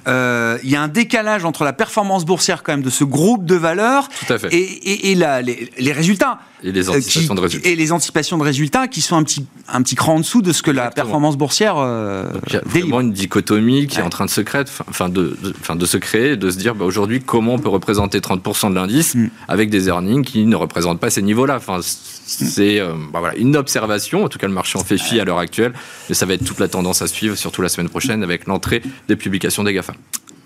Euh, 0.08 0.58
il 0.64 0.70
y 0.70 0.76
a 0.76 0.82
un 0.82 0.88
décalage 0.88 1.44
entre 1.44 1.64
la 1.64 1.72
performance 1.72 2.24
boursière 2.24 2.62
quand 2.62 2.72
même 2.72 2.82
de 2.82 2.90
ce 2.90 3.04
groupe 3.04 3.44
de 3.44 3.54
valeurs 3.54 4.08
et, 4.50 4.56
et, 4.56 5.12
et 5.12 5.14
la, 5.14 5.42
les, 5.42 5.70
les, 5.78 5.92
résultats. 5.92 6.40
Et 6.64 6.72
les 6.72 6.88
anticipations 6.88 7.34
de 7.34 7.40
résultats. 7.40 7.68
Et 7.68 7.76
les 7.76 7.92
anticipations 7.92 8.38
de 8.38 8.42
résultats 8.42 8.88
qui 8.88 9.00
sont 9.00 9.16
un 9.16 9.22
petit, 9.22 9.46
un 9.68 9.82
petit 9.82 9.94
cran 9.94 10.14
en 10.14 10.18
dessous 10.20 10.42
de 10.42 10.52
ce 10.52 10.62
que 10.62 10.70
la 10.70 10.90
performance 10.90 11.36
boursière 11.36 11.76
euh, 11.78 12.30
Il 12.48 12.52
y 12.54 12.56
a 12.56 12.62
vraiment 12.64 13.00
une 13.00 13.12
dichotomie 13.12 13.86
qui 13.86 13.98
est 13.98 14.02
en 14.02 14.10
train 14.10 14.24
de 14.24 14.30
se 14.30 14.40
créer, 14.40 14.64
enfin 14.88 15.08
de, 15.08 15.36
de, 15.42 15.74
de 15.74 15.86
se 15.86 15.96
créer, 15.96 16.36
de 16.36 16.50
se 16.50 16.58
dire 16.58 16.74
bah, 16.74 16.84
aujourd'hui 16.84 17.20
comment 17.20 17.54
on 17.54 17.58
peut 17.58 17.68
représenter 17.68 18.18
30% 18.18 18.70
de 18.70 18.74
l'indice 18.74 19.14
mm. 19.14 19.30
avec 19.48 19.70
des 19.70 19.88
earnings 19.88 20.24
qui 20.24 20.46
ne 20.46 20.56
représentent 20.56 21.00
pas 21.00 21.10
ces 21.10 21.22
niveaux-là? 21.22 21.56
Enfin, 21.56 21.80
c'est 21.82 22.80
euh, 22.80 22.92
bah, 23.12 23.20
voilà, 23.20 23.36
une 23.36 23.56
observation, 23.56 24.24
en 24.24 24.28
tout 24.28 24.38
cas 24.38 24.46
le 24.46 24.54
marché 24.54 24.78
en 24.78 24.84
fait 24.84 24.98
fi 24.98 25.20
à 25.20 25.24
l'heure 25.24 25.38
actuelle, 25.38 25.72
mais 26.08 26.14
ça 26.14 26.26
va 26.26 26.34
être 26.34 26.44
toute 26.44 26.60
la 26.60 26.68
tendance 26.68 27.02
à 27.02 27.06
suivre, 27.06 27.36
surtout 27.36 27.62
la 27.62 27.68
semaine 27.68 27.88
prochaine 27.88 28.22
avec 28.22 28.46
l'entrée 28.46 28.82
des 29.08 29.16
publications 29.16 29.64
des 29.64 29.72
GAFA. 29.72 29.91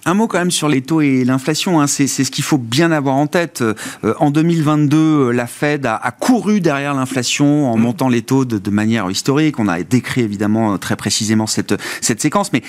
Un 0.06 0.14
mot 0.14 0.28
quand 0.28 0.38
même 0.38 0.52
sur 0.52 0.68
les 0.68 0.82
taux 0.82 1.00
et 1.00 1.24
l'inflation. 1.24 1.80
Hein. 1.80 1.88
C'est, 1.88 2.06
ce 2.06 2.30
qu'il 2.30 2.44
faut 2.44 2.58
bien 2.58 2.92
avoir 2.92 3.16
en 3.16 3.26
tête. 3.26 3.60
Euh, 3.60 3.74
en 4.20 4.30
2022, 4.30 5.32
la 5.32 5.48
Fed 5.48 5.84
a, 5.84 5.98
couru 6.12 6.60
derrière 6.60 6.94
l'inflation 6.94 7.70
en 7.70 7.76
mmh. 7.76 7.80
montant 7.80 8.08
les 8.08 8.22
taux 8.22 8.44
de, 8.44 8.70
manière 8.70 9.10
historique. 9.10 9.58
On 9.58 9.66
a 9.66 9.82
décrit 9.82 10.20
évidemment 10.20 10.78
très 10.78 10.94
précisément 10.94 11.48
cette, 11.48 11.74
cette 12.00 12.22
séquence, 12.22 12.52
mais 12.52 12.62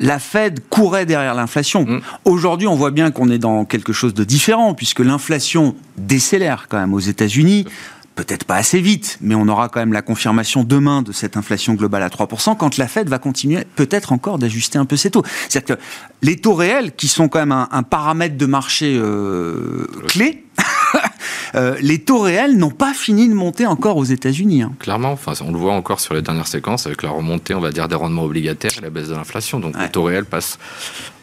la 0.00 0.18
Fed 0.18 0.60
courait 0.70 1.04
derrière 1.04 1.34
l'inflation. 1.34 1.84
Mmh. 1.84 2.00
Aujourd'hui, 2.24 2.66
on 2.66 2.74
voit 2.74 2.90
bien 2.90 3.10
qu'on 3.10 3.28
est 3.28 3.38
dans 3.38 3.66
quelque 3.66 3.92
chose 3.92 4.14
de 4.14 4.24
différent, 4.24 4.72
puisque 4.72 5.00
l'inflation 5.00 5.76
décélère 5.98 6.68
quand 6.70 6.78
même 6.78 6.94
aux 6.94 7.00
États-Unis 7.00 7.66
peut-être 8.16 8.44
pas 8.44 8.56
assez 8.56 8.80
vite, 8.80 9.18
mais 9.20 9.34
on 9.34 9.46
aura 9.46 9.68
quand 9.68 9.78
même 9.78 9.92
la 9.92 10.02
confirmation 10.02 10.64
demain 10.64 11.02
de 11.02 11.12
cette 11.12 11.36
inflation 11.36 11.74
globale 11.74 12.02
à 12.02 12.08
3%, 12.08 12.56
quand 12.56 12.78
la 12.78 12.88
Fed 12.88 13.08
va 13.08 13.18
continuer 13.18 13.64
peut-être 13.76 14.12
encore 14.12 14.38
d'ajuster 14.38 14.78
un 14.78 14.86
peu 14.86 14.96
ses 14.96 15.10
taux. 15.10 15.22
C'est-à-dire 15.48 15.76
que 15.76 15.82
les 16.22 16.36
taux 16.36 16.54
réels, 16.54 16.96
qui 16.96 17.08
sont 17.08 17.28
quand 17.28 17.38
même 17.38 17.52
un, 17.52 17.82
paramètre 17.82 18.36
de 18.36 18.46
marché 18.46 18.96
euh, 18.98 19.86
clé, 20.08 20.44
euh, 21.54 21.76
les 21.80 21.98
taux 21.98 22.20
réels 22.20 22.56
n'ont 22.56 22.70
pas 22.70 22.94
fini 22.94 23.28
de 23.28 23.34
monter 23.34 23.66
encore 23.66 23.98
aux 23.98 24.04
États-Unis. 24.04 24.62
Hein. 24.62 24.72
Clairement, 24.78 25.12
enfin, 25.12 25.32
on 25.44 25.52
le 25.52 25.58
voit 25.58 25.74
encore 25.74 26.00
sur 26.00 26.14
les 26.14 26.22
dernières 26.22 26.46
séquences 26.46 26.86
avec 26.86 27.02
la 27.02 27.10
remontée, 27.10 27.54
on 27.54 27.60
va 27.60 27.70
dire, 27.70 27.86
des 27.86 27.96
rendements 27.96 28.24
obligataires 28.24 28.72
et 28.78 28.80
la 28.80 28.90
baisse 28.90 29.08
de 29.08 29.14
l'inflation. 29.14 29.60
Donc 29.60 29.78
les 29.78 29.90
taux 29.90 30.04
réels 30.04 30.24
passent 30.24 30.58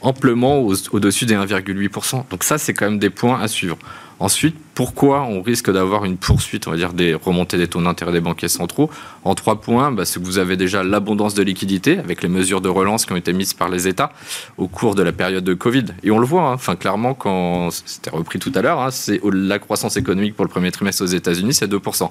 amplement 0.01 0.59
au-dessus 0.59 1.25
des 1.25 1.35
1,8%. 1.35 2.25
Donc 2.29 2.43
ça, 2.43 2.59
c'est 2.59 2.73
quand 2.73 2.85
même 2.85 2.99
des 2.99 3.09
points 3.09 3.39
à 3.41 3.47
suivre. 3.47 3.77
Ensuite, 4.19 4.55
pourquoi 4.75 5.23
on 5.23 5.41
risque 5.41 5.71
d'avoir 5.71 6.05
une 6.05 6.17
poursuite, 6.17 6.67
on 6.67 6.71
va 6.71 6.77
dire, 6.77 6.93
des 6.93 7.13
remontées 7.13 7.57
des 7.57 7.67
taux 7.67 7.81
d'intérêt 7.81 8.11
des 8.11 8.21
banquiers 8.21 8.47
centraux 8.47 8.89
En 9.23 9.35
trois 9.35 9.61
points, 9.61 9.91
bah, 9.91 10.05
c'est 10.05 10.19
que 10.19 10.25
vous 10.25 10.39
avez 10.39 10.57
déjà 10.57 10.83
l'abondance 10.83 11.33
de 11.35 11.43
liquidités 11.43 11.99
avec 11.99 12.23
les 12.23 12.29
mesures 12.29 12.61
de 12.61 12.69
relance 12.69 13.05
qui 13.05 13.13
ont 13.13 13.17
été 13.17 13.33
mises 13.33 13.53
par 13.53 13.69
les 13.69 13.87
États 13.87 14.11
au 14.57 14.67
cours 14.67 14.95
de 14.95 15.03
la 15.03 15.11
période 15.11 15.43
de 15.43 15.53
Covid. 15.53 15.85
Et 16.03 16.11
on 16.11 16.19
le 16.19 16.25
voit, 16.25 16.43
hein, 16.43 16.53
enfin 16.53 16.75
clairement, 16.75 17.13
quand 17.13 17.69
c'était 17.71 18.09
repris 18.09 18.39
tout 18.39 18.51
à 18.55 18.61
l'heure, 18.61 18.81
hein, 18.81 18.89
c'est 18.91 19.21
la 19.31 19.59
croissance 19.59 19.97
économique 19.97 20.35
pour 20.35 20.45
le 20.45 20.49
premier 20.49 20.71
trimestre 20.71 21.03
aux 21.03 21.07
États-Unis, 21.07 21.53
c'est 21.53 21.71
2%. 21.71 22.09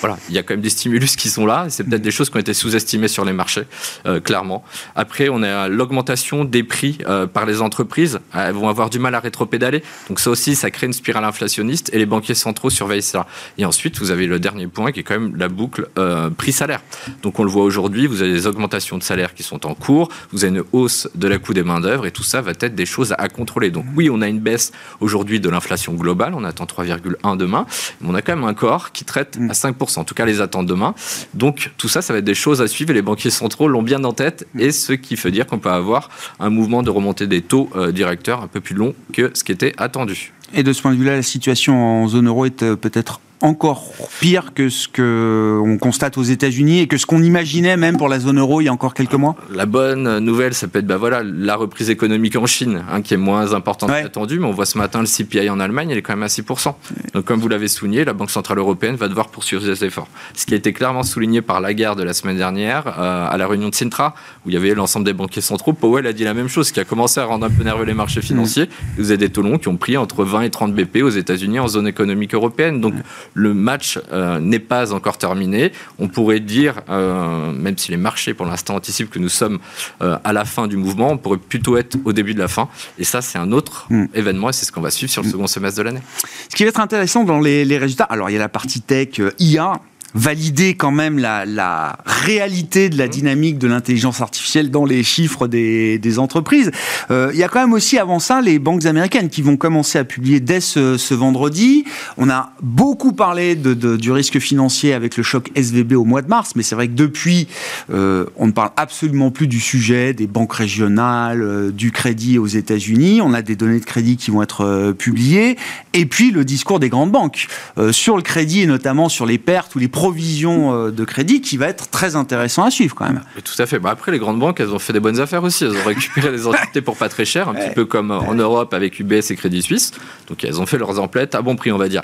Voilà, 0.00 0.18
il 0.28 0.34
y 0.34 0.38
a 0.38 0.42
quand 0.42 0.54
même 0.54 0.60
des 0.60 0.70
stimulus 0.70 1.16
qui 1.16 1.28
sont 1.28 1.46
là. 1.46 1.66
C'est 1.68 1.84
peut-être 1.84 2.02
des 2.02 2.10
choses 2.10 2.30
qui 2.30 2.36
ont 2.36 2.40
été 2.40 2.54
sous-estimées 2.54 3.08
sur 3.08 3.24
les 3.24 3.32
marchés, 3.32 3.64
euh, 4.06 4.20
clairement. 4.20 4.64
Après, 4.96 5.28
on 5.28 5.42
a 5.42 5.68
l'augmentation 5.68 6.44
des 6.44 6.64
prix 6.64 6.98
euh, 7.06 7.26
par 7.26 7.46
les 7.46 7.62
entreprises. 7.62 8.18
Elles 8.34 8.54
vont 8.54 8.68
avoir 8.68 8.90
du 8.90 8.98
mal 8.98 9.14
à 9.14 9.20
rétropédaler. 9.20 9.82
Donc 10.08 10.18
ça 10.18 10.30
aussi, 10.30 10.56
ça 10.56 10.70
crée 10.70 10.86
une 10.86 10.92
spirale 10.92 11.24
inflationniste 11.24 11.90
les 12.00 12.06
banquiers 12.06 12.34
centraux 12.34 12.70
surveillent 12.70 13.02
ça. 13.02 13.26
Et 13.58 13.64
ensuite, 13.64 13.98
vous 13.98 14.10
avez 14.10 14.26
le 14.26 14.38
dernier 14.38 14.66
point 14.66 14.90
qui 14.90 15.00
est 15.00 15.02
quand 15.02 15.20
même 15.20 15.36
la 15.36 15.48
boucle 15.48 15.88
euh, 15.98 16.30
prix-salaire. 16.30 16.80
Donc 17.22 17.38
on 17.38 17.44
le 17.44 17.50
voit 17.50 17.64
aujourd'hui, 17.64 18.06
vous 18.06 18.22
avez 18.22 18.32
des 18.32 18.46
augmentations 18.46 18.96
de 18.96 19.02
salaire 19.02 19.34
qui 19.34 19.42
sont 19.42 19.66
en 19.66 19.74
cours, 19.74 20.08
vous 20.32 20.44
avez 20.44 20.56
une 20.56 20.64
hausse 20.72 21.08
de 21.14 21.28
la 21.28 21.38
coût 21.38 21.52
des 21.52 21.62
main-d'œuvre 21.62 22.06
et 22.06 22.10
tout 22.10 22.22
ça 22.22 22.40
va 22.40 22.52
être 22.52 22.74
des 22.74 22.86
choses 22.86 23.14
à 23.18 23.28
contrôler. 23.28 23.70
Donc 23.70 23.84
oui, 23.94 24.08
on 24.10 24.22
a 24.22 24.28
une 24.28 24.40
baisse 24.40 24.72
aujourd'hui 25.00 25.40
de 25.40 25.50
l'inflation 25.50 25.92
globale, 25.92 26.32
on 26.34 26.44
attend 26.44 26.64
3,1 26.64 27.36
demain, 27.36 27.66
mais 28.00 28.08
on 28.08 28.14
a 28.14 28.22
quand 28.22 28.34
même 28.34 28.44
un 28.44 28.54
corps 28.54 28.92
qui 28.92 29.04
traite 29.04 29.36
à 29.36 29.52
5%, 29.52 29.98
en 29.98 30.04
tout 30.04 30.14
cas 30.14 30.24
les 30.24 30.40
attentes 30.40 30.66
demain. 30.66 30.94
Donc 31.34 31.70
tout 31.76 31.88
ça, 31.88 32.00
ça 32.00 32.14
va 32.14 32.20
être 32.20 32.24
des 32.24 32.34
choses 32.34 32.62
à 32.62 32.66
suivre 32.66 32.92
et 32.92 32.94
les 32.94 33.02
banquiers 33.02 33.30
centraux 33.30 33.68
l'ont 33.68 33.82
bien 33.82 34.02
en 34.04 34.12
tête 34.12 34.48
et 34.58 34.72
ce 34.72 34.94
qui 34.94 35.16
fait 35.16 35.30
dire 35.30 35.46
qu'on 35.46 35.58
peut 35.58 35.70
avoir 35.70 36.08
un 36.38 36.48
mouvement 36.48 36.82
de 36.82 36.88
remontée 36.88 37.26
des 37.26 37.42
taux 37.42 37.68
euh, 37.76 37.92
directeurs 37.92 38.42
un 38.42 38.48
peu 38.48 38.62
plus 38.62 38.74
long 38.74 38.94
que 39.12 39.30
ce 39.34 39.44
qui 39.44 39.52
était 39.52 39.74
attendu. 39.76 40.32
Et 40.54 40.62
de 40.62 40.72
ce 40.72 40.82
point 40.82 40.92
de 40.92 40.96
vue-là, 40.96 41.16
la 41.16 41.22
situation 41.22 42.02
en 42.02 42.08
zone 42.08 42.26
euro 42.26 42.44
est 42.44 42.62
euh, 42.62 42.76
peut-être 42.76 43.20
encore 43.42 43.90
pire 44.20 44.52
que 44.54 44.68
ce 44.68 44.86
qu'on 44.88 45.78
constate 45.78 46.18
aux 46.18 46.22
États-Unis 46.22 46.80
et 46.80 46.86
que 46.86 46.98
ce 46.98 47.06
qu'on 47.06 47.22
imaginait 47.22 47.76
même 47.76 47.96
pour 47.96 48.08
la 48.08 48.20
zone 48.20 48.38
euro 48.38 48.60
il 48.60 48.64
y 48.64 48.68
a 48.68 48.72
encore 48.72 48.94
quelques 48.94 49.14
mois 49.14 49.36
La 49.54 49.66
bonne 49.66 50.18
nouvelle, 50.18 50.54
ça 50.54 50.68
peut 50.68 50.80
être 50.80 50.86
bah 50.86 50.96
voilà, 50.96 51.22
la 51.22 51.56
reprise 51.56 51.90
économique 51.90 52.36
en 52.36 52.46
Chine, 52.46 52.82
hein, 52.90 53.02
qui 53.02 53.14
est 53.14 53.18
moins 53.18 53.54
importante 53.54 53.90
qu'attendue, 53.90 54.38
mais 54.38 54.46
on 54.46 54.52
voit 54.52 54.66
ce 54.66 54.78
matin 54.78 55.00
le 55.00 55.06
CPI 55.06 55.48
en 55.48 55.60
Allemagne, 55.60 55.90
elle 55.90 55.98
est 55.98 56.02
quand 56.02 56.14
même 56.14 56.22
à 56.22 56.26
6%. 56.26 56.74
Donc 57.14 57.24
comme 57.24 57.40
vous 57.40 57.48
l'avez 57.48 57.68
souligné, 57.68 58.04
la 58.04 58.12
Banque 58.12 58.30
Centrale 58.30 58.58
Européenne 58.58 58.96
va 58.96 59.08
devoir 59.08 59.28
poursuivre 59.28 59.62
ses 59.62 59.84
efforts. 59.84 60.08
Ce 60.34 60.46
qui 60.46 60.54
a 60.54 60.56
été 60.56 60.72
clairement 60.72 61.02
souligné 61.02 61.42
par 61.42 61.60
Lagarde 61.60 62.00
la 62.00 62.12
semaine 62.12 62.36
dernière 62.36 62.86
euh, 62.98 63.28
à 63.28 63.36
la 63.36 63.46
réunion 63.46 63.68
de 63.68 63.74
Sintra, 63.74 64.14
où 64.44 64.50
il 64.50 64.54
y 64.54 64.56
avait 64.56 64.74
l'ensemble 64.74 65.06
des 65.06 65.12
banquiers 65.12 65.40
centraux, 65.40 65.72
Powell 65.72 66.06
a 66.06 66.12
dit 66.12 66.24
la 66.24 66.34
même 66.34 66.48
chose, 66.48 66.72
qui 66.72 66.80
a 66.80 66.84
commencé 66.84 67.20
à 67.20 67.24
rendre 67.24 67.46
un 67.46 67.50
peu 67.50 67.64
nerveux 67.64 67.84
les 67.84 67.94
marchés 67.94 68.22
financiers. 68.22 68.68
Vous 68.98 69.10
avez 69.10 69.18
des 69.18 69.30
taux 69.30 69.42
longs 69.42 69.58
qui 69.58 69.68
ont 69.68 69.76
pris 69.76 69.96
entre 69.96 70.24
20 70.24 70.42
et 70.42 70.50
30 70.50 70.74
BP 70.74 71.02
aux 71.02 71.10
États-Unis 71.10 71.58
en 71.58 71.68
zone 71.68 71.86
économique 71.86 72.34
européenne. 72.34 72.80
Donc 72.80 72.94
le 73.34 73.54
match 73.54 73.98
euh, 74.12 74.38
n'est 74.40 74.58
pas 74.58 74.92
encore 74.92 75.18
terminé. 75.18 75.72
On 75.98 76.08
pourrait 76.08 76.40
dire, 76.40 76.80
euh, 76.88 77.52
même 77.52 77.76
si 77.78 77.90
les 77.90 77.96
marchés 77.96 78.34
pour 78.34 78.46
l'instant 78.46 78.74
anticipent 78.76 79.10
que 79.10 79.18
nous 79.18 79.28
sommes 79.28 79.58
euh, 80.02 80.18
à 80.24 80.32
la 80.32 80.44
fin 80.44 80.66
du 80.66 80.76
mouvement, 80.76 81.10
on 81.10 81.18
pourrait 81.18 81.38
plutôt 81.38 81.76
être 81.76 81.96
au 82.04 82.12
début 82.12 82.34
de 82.34 82.40
la 82.40 82.48
fin. 82.48 82.68
Et 82.98 83.04
ça, 83.04 83.22
c'est 83.22 83.38
un 83.38 83.52
autre 83.52 83.86
hmm. 83.90 84.06
événement 84.14 84.50
et 84.50 84.52
c'est 84.52 84.64
ce 84.64 84.72
qu'on 84.72 84.80
va 84.80 84.90
suivre 84.90 85.12
sur 85.12 85.22
le 85.22 85.28
hmm. 85.28 85.32
second 85.32 85.46
semestre 85.46 85.78
de 85.78 85.82
l'année. 85.84 86.02
Ce 86.48 86.56
qui 86.56 86.64
va 86.64 86.68
être 86.68 86.80
intéressant 86.80 87.24
dans 87.24 87.40
les, 87.40 87.64
les 87.64 87.78
résultats, 87.78 88.04
alors 88.04 88.30
il 88.30 88.34
y 88.34 88.36
a 88.36 88.40
la 88.40 88.48
partie 88.48 88.80
tech 88.80 89.20
IA, 89.38 89.80
valider 90.14 90.74
quand 90.74 90.90
même 90.90 91.18
la, 91.18 91.44
la, 91.44 91.98
réalité 92.04 92.88
de 92.88 92.98
la 92.98 93.06
mmh. 93.06 93.10
dynamique 93.10 93.58
de 93.58 93.66
l'intelligence 93.66 94.20
artificielle 94.20 94.70
dans 94.70 94.84
les 94.84 95.02
chiffres 95.02 95.46
des, 95.46 95.98
des 95.98 96.18
entreprises. 96.18 96.70
Euh, 97.10 97.30
il 97.32 97.38
y 97.38 97.42
a 97.42 97.48
quand 97.48 97.60
même 97.60 97.72
aussi 97.72 97.98
avant 97.98 98.18
ça 98.18 98.40
les 98.40 98.58
banques 98.58 98.84
américaines 98.86 99.28
qui 99.28 99.42
vont 99.42 99.56
commencer 99.56 99.98
à 99.98 100.04
publier 100.04 100.40
dès 100.40 100.60
ce, 100.60 100.96
ce 100.96 101.14
vendredi. 101.14 101.84
On 102.16 102.28
a 102.28 102.52
beaucoup 102.62 103.12
parlé 103.12 103.54
de, 103.54 103.74
de, 103.74 103.96
du 103.96 104.12
risque 104.12 104.38
financier 104.38 104.92
avec 104.92 105.16
le 105.16 105.22
choc 105.22 105.50
SVB 105.54 105.92
au 105.92 106.04
mois 106.04 106.22
de 106.22 106.28
mars, 106.28 106.52
mais 106.56 106.62
c'est 106.62 106.74
vrai 106.74 106.88
que 106.88 106.94
depuis, 106.94 107.48
euh, 107.92 108.26
on 108.36 108.46
ne 108.46 108.52
parle 108.52 108.70
absolument 108.76 109.30
plus 109.30 109.46
du 109.46 109.60
sujet 109.60 110.12
des 110.12 110.26
banques 110.26 110.52
régionales, 110.52 111.42
euh, 111.42 111.70
du 111.70 111.92
crédit 111.92 112.38
aux 112.38 112.46
États-Unis. 112.46 113.20
On 113.22 113.32
a 113.34 113.42
des 113.42 113.56
données 113.56 113.80
de 113.80 113.84
crédit 113.84 114.16
qui 114.16 114.30
vont 114.30 114.42
être 114.42 114.64
euh, 114.64 114.92
publiées, 114.92 115.56
et 115.92 116.06
puis 116.06 116.30
le 116.30 116.44
discours 116.44 116.80
des 116.80 116.88
grandes 116.88 117.10
banques 117.10 117.46
euh, 117.78 117.92
sur 117.92 118.16
le 118.16 118.22
crédit 118.22 118.62
et 118.62 118.66
notamment 118.66 119.08
sur 119.08 119.26
les 119.26 119.38
pertes 119.38 119.74
ou 119.74 119.78
les 119.78 119.88
provision 120.00 120.74
euh, 120.74 120.90
de 120.90 121.04
crédit 121.04 121.42
qui 121.42 121.58
va 121.58 121.66
être 121.66 121.90
très 121.90 122.16
intéressant 122.16 122.64
à 122.64 122.70
suivre 122.70 122.94
quand 122.94 123.04
même. 123.04 123.20
tout 123.44 123.60
à 123.60 123.66
fait. 123.66 123.78
Bah 123.78 123.90
après, 123.90 124.10
les 124.10 124.18
grandes 124.18 124.38
banques, 124.38 124.58
elles 124.58 124.70
ont 124.70 124.78
fait 124.78 124.94
des 124.94 125.00
bonnes 125.00 125.20
affaires 125.20 125.44
aussi. 125.44 125.64
Elles 125.64 125.76
ont 125.76 125.84
récupéré 125.84 126.30
les 126.30 126.46
entités 126.50 126.80
pour 126.80 126.96
pas 126.96 127.10
très 127.10 127.26
cher, 127.26 127.50
un 127.50 127.54
petit 127.54 127.74
peu 127.74 127.84
comme 127.84 128.10
en 128.10 128.34
Europe 128.34 128.72
avec 128.72 128.98
UBS 128.98 129.30
et 129.30 129.36
Crédit 129.36 129.60
Suisse. 129.60 129.92
Donc 130.28 130.42
elles 130.42 130.58
ont 130.58 130.64
fait 130.64 130.78
leurs 130.78 130.98
emplettes 130.98 131.34
à 131.34 131.42
bon 131.42 131.54
prix, 131.54 131.70
on 131.70 131.76
va 131.76 131.90
dire. 131.90 132.02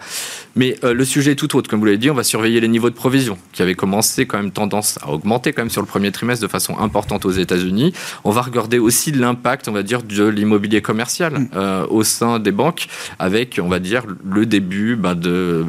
Mais 0.56 0.76
euh, 0.84 0.92
le 0.92 1.04
sujet 1.06 1.32
est 1.32 1.36
tout 1.36 1.56
autre. 1.56 1.70
Comme 1.70 1.80
vous 1.80 1.86
l'avez 1.86 1.96
dit, 1.96 2.10
on 2.10 2.14
va 2.14 2.22
surveiller 2.22 2.60
les 2.60 2.68
niveaux 2.68 2.90
de 2.90 2.94
provision 2.94 3.38
qui 3.52 3.62
avaient 3.62 3.74
commencé 3.74 4.26
quand 4.26 4.36
même 4.36 4.50
tendance 4.50 4.98
à 5.00 5.10
augmenter 5.10 5.54
quand 5.54 5.62
même 5.62 5.70
sur 5.70 5.80
le 5.80 5.86
premier 5.86 6.12
trimestre 6.12 6.42
de 6.42 6.50
façon 6.50 6.78
importante 6.78 7.24
aux 7.24 7.30
États-Unis. 7.30 7.94
On 8.24 8.30
va 8.30 8.42
regarder 8.42 8.78
aussi 8.78 9.10
l'impact, 9.10 9.68
on 9.68 9.72
va 9.72 9.82
dire, 9.82 10.02
de 10.02 10.24
l'immobilier 10.24 10.82
commercial 10.82 11.32
mm. 11.32 11.48
euh, 11.56 11.86
au 11.88 12.04
sein 12.04 12.40
des 12.40 12.52
banques 12.52 12.88
avec, 13.18 13.58
on 13.62 13.68
va 13.68 13.78
dire, 13.78 14.02
le 14.28 14.44
début 14.44 14.96
bah, 14.96 15.14
de, 15.14 15.64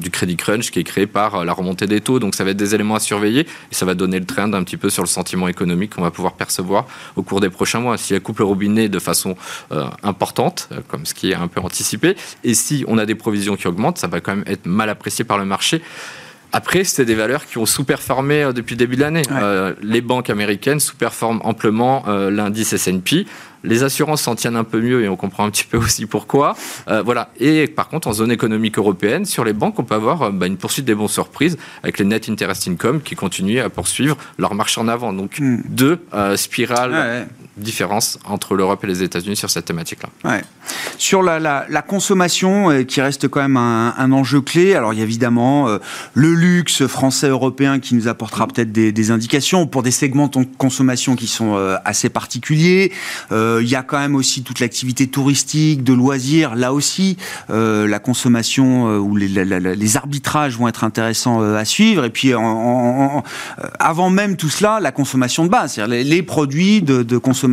du 0.00 0.10
crédit 0.10 0.36
crunch 0.36 0.70
qui 0.70 0.78
est 0.78 0.84
créé 0.84 1.08
par 1.08 1.39
la 1.44 1.52
remontée 1.52 1.86
des 1.86 2.00
taux. 2.00 2.18
Donc 2.18 2.34
ça 2.34 2.44
va 2.44 2.50
être 2.50 2.56
des 2.56 2.74
éléments 2.74 2.94
à 2.94 3.00
surveiller 3.00 3.40
et 3.40 3.74
ça 3.74 3.86
va 3.86 3.94
donner 3.94 4.18
le 4.18 4.26
trend 4.26 4.52
un 4.52 4.64
petit 4.64 4.76
peu 4.76 4.90
sur 4.90 5.02
le 5.02 5.08
sentiment 5.08 5.48
économique 5.48 5.94
qu'on 5.96 6.02
va 6.02 6.10
pouvoir 6.10 6.34
percevoir 6.34 6.86
au 7.16 7.22
cours 7.22 7.40
des 7.40 7.50
prochains 7.50 7.80
mois. 7.80 7.96
Si 7.98 8.14
elle 8.14 8.20
coupe 8.20 8.38
le 8.38 8.44
robinet 8.44 8.88
de 8.88 8.98
façon 8.98 9.36
euh, 9.72 9.86
importante, 10.02 10.68
euh, 10.72 10.80
comme 10.88 11.06
ce 11.06 11.14
qui 11.14 11.30
est 11.30 11.34
un 11.34 11.48
peu 11.48 11.60
anticipé, 11.60 12.16
et 12.44 12.54
si 12.54 12.84
on 12.88 12.98
a 12.98 13.06
des 13.06 13.14
provisions 13.14 13.56
qui 13.56 13.66
augmentent, 13.66 13.98
ça 13.98 14.06
va 14.06 14.20
quand 14.20 14.36
même 14.36 14.44
être 14.46 14.66
mal 14.66 14.88
apprécié 14.88 15.24
par 15.24 15.38
le 15.38 15.44
marché. 15.44 15.82
Après, 16.52 16.82
c'est 16.82 17.04
des 17.04 17.14
valeurs 17.14 17.46
qui 17.46 17.58
ont 17.58 17.66
sous-performé 17.66 18.42
euh, 18.42 18.52
depuis 18.52 18.74
le 18.74 18.78
début 18.78 18.96
de 18.96 19.02
l'année. 19.02 19.22
les 19.82 20.00
banques 20.00 20.30
américaines 20.30 20.80
sous-performent 20.80 21.40
amplement 21.44 22.04
l'indice 22.06 22.72
S&P. 22.72 23.26
Les 23.64 23.82
assurances 23.82 24.22
s'en 24.22 24.34
tiennent 24.34 24.56
un 24.56 24.64
peu 24.64 24.80
mieux 24.80 25.02
et 25.02 25.08
on 25.08 25.16
comprend 25.16 25.44
un 25.44 25.50
petit 25.50 25.64
peu 25.64 25.76
aussi 25.78 26.06
pourquoi. 26.06 26.56
Euh, 26.88 27.02
voilà. 27.02 27.30
Et 27.38 27.66
par 27.66 27.88
contre, 27.88 28.08
en 28.08 28.12
zone 28.12 28.32
économique 28.32 28.78
européenne, 28.78 29.24
sur 29.24 29.44
les 29.44 29.52
banques, 29.52 29.78
on 29.78 29.84
peut 29.84 29.94
avoir 29.94 30.22
euh, 30.22 30.30
bah, 30.30 30.46
une 30.46 30.56
poursuite 30.56 30.84
des 30.84 30.94
bons 30.94 31.08
surprises 31.08 31.58
avec 31.82 31.98
les 31.98 32.04
net 32.04 32.28
interest 32.28 32.68
income 32.68 33.00
qui 33.00 33.14
continuent 33.14 33.60
à 33.60 33.70
poursuivre 33.70 34.16
leur 34.38 34.54
marche 34.54 34.78
en 34.78 34.88
avant. 34.88 35.12
Donc 35.12 35.38
hmm. 35.38 35.62
deux 35.68 35.98
euh, 36.14 36.36
spirales 36.36 37.28
différence 37.62 38.18
entre 38.24 38.54
l'Europe 38.54 38.84
et 38.84 38.86
les 38.86 39.02
États-Unis 39.02 39.36
sur 39.36 39.50
cette 39.50 39.64
thématique-là. 39.64 40.08
Ouais. 40.30 40.42
Sur 40.98 41.22
la, 41.22 41.38
la, 41.38 41.82
consommation, 41.82 42.70
euh, 42.70 42.82
qui 42.82 43.00
reste 43.00 43.28
quand 43.28 43.40
même 43.40 43.56
un, 43.56 43.94
un, 43.96 44.12
enjeu 44.12 44.40
clé, 44.40 44.74
alors 44.74 44.92
il 44.92 44.98
y 44.98 45.02
a 45.02 45.04
évidemment 45.04 45.68
euh, 45.68 45.78
le 46.14 46.34
luxe 46.34 46.86
français 46.86 47.28
européen 47.28 47.80
qui 47.80 47.94
nous 47.94 48.08
apportera 48.08 48.46
peut-être 48.46 48.70
des, 48.70 48.92
des, 48.92 49.10
indications 49.10 49.66
pour 49.66 49.82
des 49.82 49.90
segments 49.90 50.28
de 50.28 50.46
consommation 50.58 51.16
qui 51.16 51.26
sont 51.26 51.56
euh, 51.56 51.76
assez 51.84 52.08
particuliers. 52.08 52.92
il 53.30 53.68
y 53.68 53.74
a 53.74 53.82
quand 53.82 53.98
même 53.98 54.14
aussi 54.14 54.42
toute 54.42 54.60
l'activité 54.60 55.06
touristique, 55.06 55.82
de 55.82 55.92
loisirs. 55.92 56.54
Là 56.54 56.72
aussi, 56.72 57.16
la 57.48 57.98
consommation 57.98 58.96
ou 58.98 59.16
les, 59.16 59.28
les, 59.28 59.96
arbitrages 59.96 60.56
vont 60.56 60.68
être 60.68 60.84
intéressants 60.84 61.40
à 61.40 61.64
suivre. 61.64 62.04
Et 62.04 62.10
puis, 62.10 62.34
en, 62.34 62.42
en, 62.42 63.22
avant 63.78 64.10
même 64.10 64.36
tout 64.36 64.48
cela, 64.48 64.80
la 64.80 64.92
consommation 64.92 65.44
de 65.44 65.50
base, 65.50 65.74
c'est-à-dire 65.74 65.94
les, 65.94 66.04
les, 66.04 66.22
produits 66.22 66.82
de, 66.82 67.02
de 67.02 67.18
consommation 67.18 67.49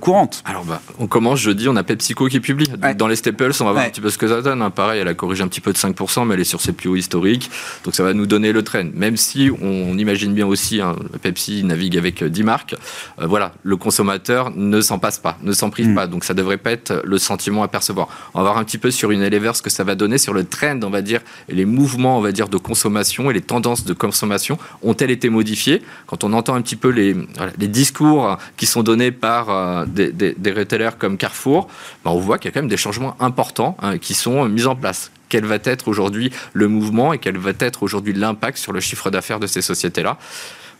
courante. 0.00 0.42
Alors, 0.44 0.64
bah, 0.64 0.80
on 0.98 1.06
commence 1.06 1.40
jeudi, 1.40 1.68
on 1.68 1.76
a 1.76 1.82
PepsiCo 1.82 2.28
qui 2.28 2.40
publie. 2.40 2.66
Dans 2.96 3.08
les 3.08 3.16
staples, 3.16 3.52
on 3.60 3.64
va 3.64 3.72
voir 3.72 3.84
un 3.84 3.90
petit 3.90 4.00
peu 4.00 4.10
ce 4.10 4.18
que 4.18 4.28
ça 4.28 4.42
donne. 4.42 4.62
Hein. 4.62 4.70
Pareil, 4.70 5.00
elle 5.00 5.08
a 5.08 5.14
corrigé 5.14 5.42
un 5.42 5.48
petit 5.48 5.60
peu 5.60 5.72
de 5.72 5.78
5%, 5.78 6.26
mais 6.26 6.34
elle 6.34 6.40
est 6.40 6.44
sur 6.44 6.60
ses 6.60 6.72
plus 6.72 6.88
hauts 6.88 6.96
historiques. 6.96 7.50
Donc 7.84 7.94
ça 7.94 8.02
va 8.02 8.12
nous 8.12 8.26
donner 8.26 8.52
le 8.52 8.62
trend. 8.62 8.84
Même 8.94 9.16
si 9.16 9.50
on 9.60 9.96
imagine 9.98 10.34
bien 10.34 10.46
aussi, 10.46 10.80
hein, 10.80 10.96
Pepsi 11.22 11.64
navigue 11.64 11.96
avec 11.96 12.22
10 12.22 12.42
marques, 12.42 12.74
euh, 13.20 13.26
voilà, 13.26 13.52
le 13.62 13.76
consommateur 13.76 14.50
ne 14.54 14.80
s'en 14.80 14.98
passe 14.98 15.18
pas, 15.18 15.38
ne 15.42 15.52
s'en 15.52 15.70
prive 15.70 15.88
mm. 15.88 15.94
pas. 15.94 16.06
Donc 16.06 16.24
ça 16.24 16.34
devrait 16.34 16.58
pas 16.58 16.72
être 16.72 17.02
le 17.04 17.18
sentiment 17.18 17.62
à 17.62 17.68
percevoir. 17.68 18.08
On 18.34 18.38
va 18.38 18.44
voir 18.44 18.58
un 18.58 18.64
petit 18.64 18.78
peu 18.78 18.90
sur 18.90 19.10
une 19.10 19.22
Elever 19.22 19.52
ce 19.54 19.62
que 19.62 19.70
ça 19.70 19.84
va 19.84 19.94
donner 19.94 20.18
sur 20.18 20.32
le 20.32 20.44
trend, 20.44 20.80
on 20.82 20.90
va 20.90 21.02
dire, 21.02 21.20
et 21.48 21.54
les 21.54 21.64
mouvements, 21.64 22.18
on 22.18 22.20
va 22.20 22.32
dire, 22.32 22.48
de 22.48 22.58
consommation 22.58 23.30
et 23.30 23.34
les 23.34 23.40
tendances 23.40 23.84
de 23.84 23.94
consommation 23.94 24.58
ont-elles 24.82 25.10
été 25.10 25.30
modifiées? 25.30 25.82
Quand 26.06 26.24
on 26.24 26.32
entend 26.32 26.54
un 26.54 26.62
petit 26.62 26.76
peu 26.76 26.88
les, 26.88 27.16
les 27.58 27.68
discours 27.68 28.36
qui 28.56 28.66
sont 28.66 28.82
donnés 28.82 28.99
par 29.10 29.50
euh, 29.50 29.84
des, 29.86 30.12
des, 30.12 30.52
retailers 30.52 30.98
comme 30.98 31.16
Carrefour, 31.16 31.68
ben, 32.04 32.10
on 32.10 32.20
voit 32.20 32.38
qu'il 32.38 32.50
y 32.50 32.52
a 32.52 32.52
quand 32.52 32.60
même 32.60 32.68
des 32.68 32.76
changements 32.76 33.16
importants 33.20 33.76
hein, 33.80 33.98
qui 33.98 34.14
sont 34.14 34.46
mis 34.48 34.66
en 34.66 34.76
place 34.76 35.10
quel 35.30 35.46
va 35.46 35.58
être 35.64 35.88
aujourd'hui 35.88 36.30
le 36.52 36.68
mouvement 36.68 37.14
et 37.14 37.18
quel 37.18 37.38
va 37.38 37.52
être 37.58 37.82
aujourd'hui 37.82 38.12
l'impact 38.12 38.58
sur 38.58 38.72
le 38.72 38.80
chiffre 38.80 39.10
d'affaires 39.10 39.40
de 39.40 39.46
ces 39.46 39.62
sociétés-là? 39.62 40.18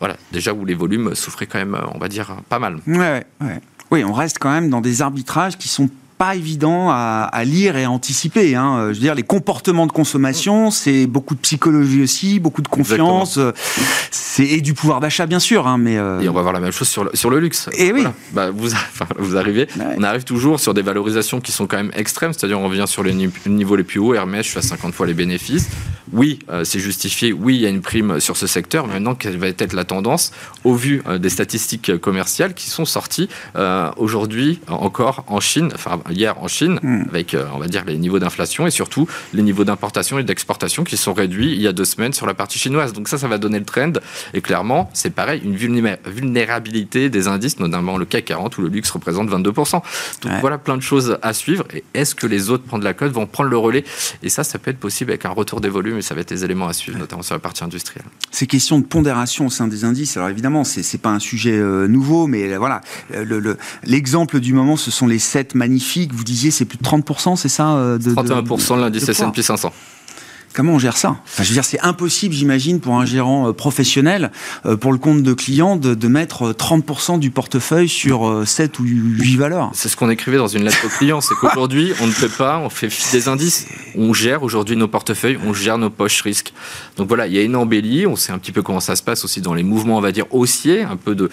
Voilà, 0.00 0.16
déjà 0.32 0.52
où 0.52 0.64
les 0.64 0.74
volumes 0.74 1.14
souffraient 1.14 1.46
quand 1.46 1.58
même, 1.58 1.78
on 1.94 1.98
va 1.98 2.08
dire, 2.08 2.36
pas 2.48 2.58
mal. 2.58 2.78
Ouais. 2.86 3.24
Oui, 3.90 4.04
on 4.04 4.12
reste 4.12 4.38
quand 4.38 4.50
même 4.50 4.68
dans 4.68 4.80
des 4.80 5.02
arbitrages 5.02 5.56
qui 5.56 5.68
sont 5.68 5.88
pas 6.20 6.36
évident 6.36 6.90
à, 6.90 7.42
lire 7.46 7.78
et 7.78 7.84
à 7.84 7.90
anticiper. 7.90 8.54
Hein. 8.54 8.88
Je 8.88 8.92
veux 8.92 9.00
dire, 9.00 9.14
les 9.14 9.22
comportements 9.22 9.86
de 9.86 9.92
consommation, 9.92 10.70
c'est 10.70 11.06
beaucoup 11.06 11.34
de 11.34 11.40
psychologie 11.40 12.02
aussi, 12.02 12.40
beaucoup 12.40 12.60
de 12.60 12.68
confiance, 12.68 13.38
c'est 14.10 14.44
et 14.44 14.60
du 14.60 14.74
pouvoir 14.74 15.00
d'achat 15.00 15.24
bien 15.24 15.38
sûr. 15.38 15.66
Hein, 15.66 15.78
mais 15.78 15.96
euh, 15.96 16.20
Et 16.20 16.28
on 16.28 16.34
va 16.34 16.42
voir 16.42 16.52
la 16.52 16.60
même 16.60 16.72
chose 16.72 16.88
sur 16.88 17.04
le, 17.04 17.10
sur 17.14 17.30
le 17.30 17.40
luxe. 17.40 17.70
Et 17.78 17.90
oui. 17.90 18.04
Bah, 18.32 18.50
vous, 18.50 18.68
vous 19.18 19.38
arrivez, 19.38 19.66
on 19.96 20.02
arrive 20.02 20.24
toujours 20.24 20.60
sur 20.60 20.74
des 20.74 20.82
valorisations 20.82 21.40
qui 21.40 21.52
sont 21.52 21.66
quand 21.66 21.78
même 21.78 21.92
extrêmes, 21.96 22.34
c'est-à-dire 22.34 22.60
on 22.60 22.68
revient 22.68 22.84
sur 22.86 23.02
les 23.02 23.14
niveaux 23.46 23.76
les 23.76 23.84
plus 23.84 23.98
hauts. 23.98 24.12
Hermès, 24.12 24.44
je 24.44 24.50
fais 24.50 24.58
à 24.58 24.62
50 24.62 24.92
fois 24.92 25.06
les 25.06 25.14
bénéfices. 25.14 25.70
Oui, 26.12 26.38
euh, 26.50 26.64
c'est 26.64 26.80
justifié. 26.80 27.32
Oui, 27.32 27.56
il 27.56 27.60
y 27.60 27.66
a 27.66 27.68
une 27.68 27.82
prime 27.82 28.20
sur 28.20 28.36
ce 28.36 28.46
secteur. 28.46 28.86
Mais 28.86 28.94
maintenant, 28.94 29.14
quelle 29.14 29.36
va 29.38 29.48
être 29.48 29.72
la 29.72 29.84
tendance 29.84 30.32
au 30.64 30.74
vu 30.74 31.02
euh, 31.06 31.18
des 31.18 31.28
statistiques 31.28 31.96
commerciales 31.98 32.54
qui 32.54 32.68
sont 32.68 32.84
sorties 32.84 33.28
aujourd'hui 33.96 34.60
encore 34.68 35.24
en 35.26 35.40
Chine, 35.40 35.70
enfin 35.74 36.00
hier 36.10 36.42
en 36.42 36.48
Chine, 36.48 36.78
hmm. 36.82 37.04
avec, 37.10 37.34
euh, 37.34 37.46
on 37.54 37.58
va 37.58 37.68
dire, 37.68 37.84
les 37.86 37.96
niveaux 37.96 38.18
d'inflation 38.18 38.66
et 38.66 38.70
surtout 38.70 39.06
les 39.32 39.42
niveaux 39.42 39.64
d'importation 39.64 40.18
et 40.18 40.24
d'exportation 40.24 40.84
qui 40.84 40.96
sont 40.96 41.12
réduits 41.12 41.52
il 41.52 41.60
y 41.60 41.66
a 41.66 41.72
deux 41.72 41.84
semaines 41.84 42.12
sur 42.12 42.26
la 42.26 42.34
partie 42.34 42.58
chinoise. 42.58 42.92
Donc 42.92 43.08
ça, 43.08 43.18
ça 43.18 43.28
va 43.28 43.38
donner 43.38 43.58
le 43.58 43.64
trend. 43.64 43.92
Et 44.34 44.40
clairement, 44.40 44.90
c'est 44.94 45.10
pareil, 45.10 45.40
une 45.44 45.56
vulnérabilité 45.56 47.08
des 47.10 47.28
indices, 47.28 47.58
notamment 47.58 47.96
le 47.96 48.04
CAC 48.04 48.26
40 48.26 48.58
où 48.58 48.62
le 48.62 48.68
luxe 48.68 48.90
représente 48.90 49.30
22%. 49.30 49.72
Donc 50.22 50.32
voilà 50.40 50.58
plein 50.58 50.76
de 50.76 50.82
choses 50.82 51.18
à 51.22 51.32
suivre. 51.32 51.64
Et 51.74 51.84
est-ce 51.94 52.14
que 52.14 52.26
les 52.26 52.50
autres 52.50 52.64
prendre 52.64 52.84
la 52.84 52.94
cote 52.94 53.12
vont 53.12 53.26
prendre 53.26 53.50
le 53.50 53.58
relais? 53.58 53.84
Et 54.22 54.28
ça, 54.28 54.44
ça 54.44 54.58
peut 54.58 54.70
être 54.70 54.78
possible 54.78 55.10
avec 55.10 55.24
un 55.24 55.30
retour 55.30 55.60
des 55.60 55.68
volumes 55.68 55.99
et 56.00 56.02
ça 56.02 56.14
va 56.14 56.22
être 56.22 56.28
des 56.28 56.44
éléments 56.44 56.68
à 56.68 56.72
suivre, 56.72 56.98
notamment 56.98 57.22
sur 57.22 57.34
la 57.34 57.38
partie 57.38 57.62
industrielle. 57.62 58.04
Ces 58.30 58.46
questions 58.46 58.78
de 58.78 58.84
pondération 58.84 59.46
au 59.46 59.50
sein 59.50 59.68
des 59.68 59.84
indices, 59.84 60.16
alors 60.16 60.28
évidemment, 60.28 60.64
c'est 60.64 60.80
n'est 60.80 60.98
pas 60.98 61.10
un 61.10 61.18
sujet 61.18 61.52
euh, 61.52 61.86
nouveau, 61.86 62.26
mais 62.26 62.56
voilà, 62.56 62.80
l'exemple 63.84 64.36
le, 64.36 64.40
du 64.40 64.52
moment, 64.52 64.76
ce 64.76 64.90
sont 64.90 65.06
les 65.06 65.18
sept 65.18 65.54
magnifiques 65.54 66.12
vous 66.12 66.24
disiez 66.24 66.50
c'est 66.50 66.64
plus 66.64 66.78
de 66.78 66.82
30%, 66.82 67.36
c'est 67.36 67.48
ça 67.48 67.74
euh, 67.76 67.98
de, 67.98 68.12
31% 68.12 68.76
de 68.76 68.80
l'indice 68.80 69.08
S&P 69.08 69.42
500. 69.42 69.72
Comment 70.52 70.72
on 70.74 70.78
gère 70.78 70.96
ça? 70.96 71.16
Enfin, 71.24 71.44
Je 71.44 71.48
veux 71.48 71.54
dire, 71.54 71.64
c'est 71.64 71.80
impossible, 71.80 72.34
j'imagine, 72.34 72.80
pour 72.80 72.94
un 72.94 73.06
gérant 73.06 73.48
euh, 73.48 73.52
professionnel, 73.52 74.32
euh, 74.66 74.76
pour 74.76 74.90
le 74.90 74.98
compte 74.98 75.22
de 75.22 75.32
client, 75.32 75.76
de, 75.76 76.08
mettre 76.08 76.52
30% 76.52 77.14
euh, 77.14 77.18
du 77.18 77.30
portefeuille 77.30 77.88
sur 77.88 78.42
7 78.44 78.80
ou 78.80 78.84
8 78.84 79.36
valeurs. 79.36 79.70
C'est 79.74 79.88
ce 79.88 79.96
qu'on 79.96 80.10
écrivait 80.10 80.38
dans 80.38 80.48
une 80.48 80.64
lettre 80.64 80.84
au 80.84 80.88
client, 80.88 81.20
c'est 81.20 81.34
qu'aujourd'hui, 81.40 81.92
on 82.00 82.06
ne 82.06 82.12
fait 82.12 82.28
pas, 82.28 82.58
on 82.58 82.68
fait 82.68 82.88
des 83.12 83.28
indices. 83.28 83.66
On 83.96 84.12
gère 84.12 84.42
aujourd'hui 84.42 84.76
nos 84.76 84.88
portefeuilles, 84.88 85.38
on 85.46 85.52
gère 85.52 85.78
nos 85.78 85.90
poches 85.90 86.22
risques. 86.22 86.52
Donc 86.96 87.08
voilà, 87.08 87.26
il 87.26 87.32
y 87.32 87.38
a 87.38 87.42
une 87.42 87.56
embellie, 87.56 88.06
on 88.06 88.16
sait 88.16 88.32
un 88.32 88.38
petit 88.38 88.52
peu 88.52 88.62
comment 88.62 88.80
ça 88.80 88.96
se 88.96 89.02
passe 89.02 89.24
aussi 89.24 89.40
dans 89.40 89.54
les 89.54 89.62
mouvements, 89.62 89.98
on 89.98 90.00
va 90.00 90.12
dire, 90.12 90.26
haussiers, 90.30 90.82
un 90.82 90.96
peu 90.96 91.14
de... 91.14 91.30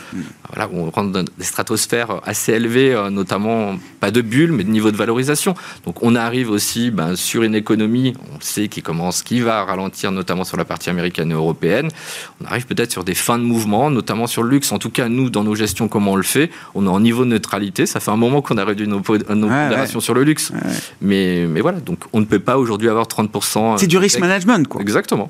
Voilà, 0.50 0.70
on 0.74 0.90
rentre 0.90 1.12
dans 1.12 1.24
des 1.24 1.44
stratosphères 1.44 2.22
assez 2.26 2.54
élevées, 2.54 3.10
notamment 3.12 3.78
pas 4.00 4.12
de 4.12 4.22
bulles, 4.22 4.52
mais 4.52 4.64
de 4.64 4.70
niveau 4.70 4.92
de 4.92 4.98
valorisation. 4.98 5.56
Donc 5.86 6.04
on 6.04 6.16
arrive 6.16 6.50
aussi 6.50 6.92
ben, 6.92 7.16
sur 7.16 7.44
une 7.44 7.56
économie, 7.56 8.14
on 8.34 8.40
sait 8.40 8.68
qui 8.68 8.82
commence 8.82 9.18
ce 9.18 9.24
qui 9.24 9.40
va 9.40 9.64
ralentir 9.64 10.12
notamment 10.12 10.44
sur 10.44 10.58
la 10.58 10.66
partie 10.66 10.90
américaine 10.90 11.32
et 11.32 11.34
européenne. 11.34 11.90
On 12.42 12.46
arrive 12.46 12.66
peut-être 12.66 12.92
sur 12.92 13.04
des 13.04 13.16
fins 13.16 13.38
de 13.38 13.44
mouvement, 13.44 13.90
notamment 13.90 14.28
sur 14.28 14.44
le 14.44 14.50
luxe. 14.50 14.72
En 14.72 14.80
tout 14.80 14.90
cas, 14.90 15.10
nous, 15.10 15.30
dans 15.30 15.44
nos 15.44 15.56
gestions, 15.56 15.88
comment 15.88 16.14
on 16.14 16.16
le 16.16 16.24
fait 16.24 16.50
On 16.76 16.86
est 16.86 16.90
en 16.90 17.00
niveau 17.00 17.26
de 17.26 17.30
neutralité. 17.30 17.86
Ça 17.86 18.00
fait 18.00 18.12
un 18.12 18.18
moment 18.18 18.42
qu'on 18.42 18.58
a 18.58 18.66
réduit 18.66 18.88
nos, 18.88 19.02
nos 19.30 20.02
sur 20.02 20.14
le 20.14 20.24
luxe. 20.24 20.52
Mais, 21.02 21.46
mais 21.48 21.62
voilà, 21.62 21.80
donc 21.80 22.00
on 22.14 22.20
ne 22.20 22.26
peut 22.26 22.40
pas 22.40 22.47
aujourd'hui 22.56 22.90
avoir 22.90 23.08
30%. 23.08 23.78
C'est 23.78 23.88
du 23.88 23.98
risk 23.98 24.20
management, 24.20 24.68
quoi. 24.68 24.82
Exactement. 24.82 25.30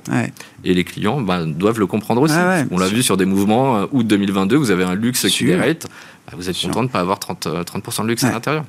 Et 0.63 0.73
les 0.73 0.83
clients 0.83 1.21
ben, 1.21 1.47
doivent 1.47 1.79
le 1.79 1.87
comprendre 1.87 2.21
aussi. 2.21 2.35
on 2.71 2.77
l'a 2.77 2.87
vu 2.87 3.01
sur 3.01 3.17
des 3.17 3.25
mouvements, 3.25 3.77
euh, 3.77 3.85
août 3.91 4.05
2022, 4.05 4.55
vous 4.57 4.71
avez 4.71 4.83
un 4.83 4.95
luxe 4.95 5.25
qui 5.27 5.53
rate. 5.55 5.87
Bah, 6.27 6.33
vous 6.35 6.49
êtes 6.49 6.61
content 6.61 6.81
de 6.81 6.87
ne 6.87 6.91
pas 6.91 6.99
avoir 6.99 7.19
30%, 7.19 7.63
30 7.63 8.03
de 8.03 8.07
luxe 8.07 8.23
à 8.23 8.31
l'intérieur. 8.31 8.65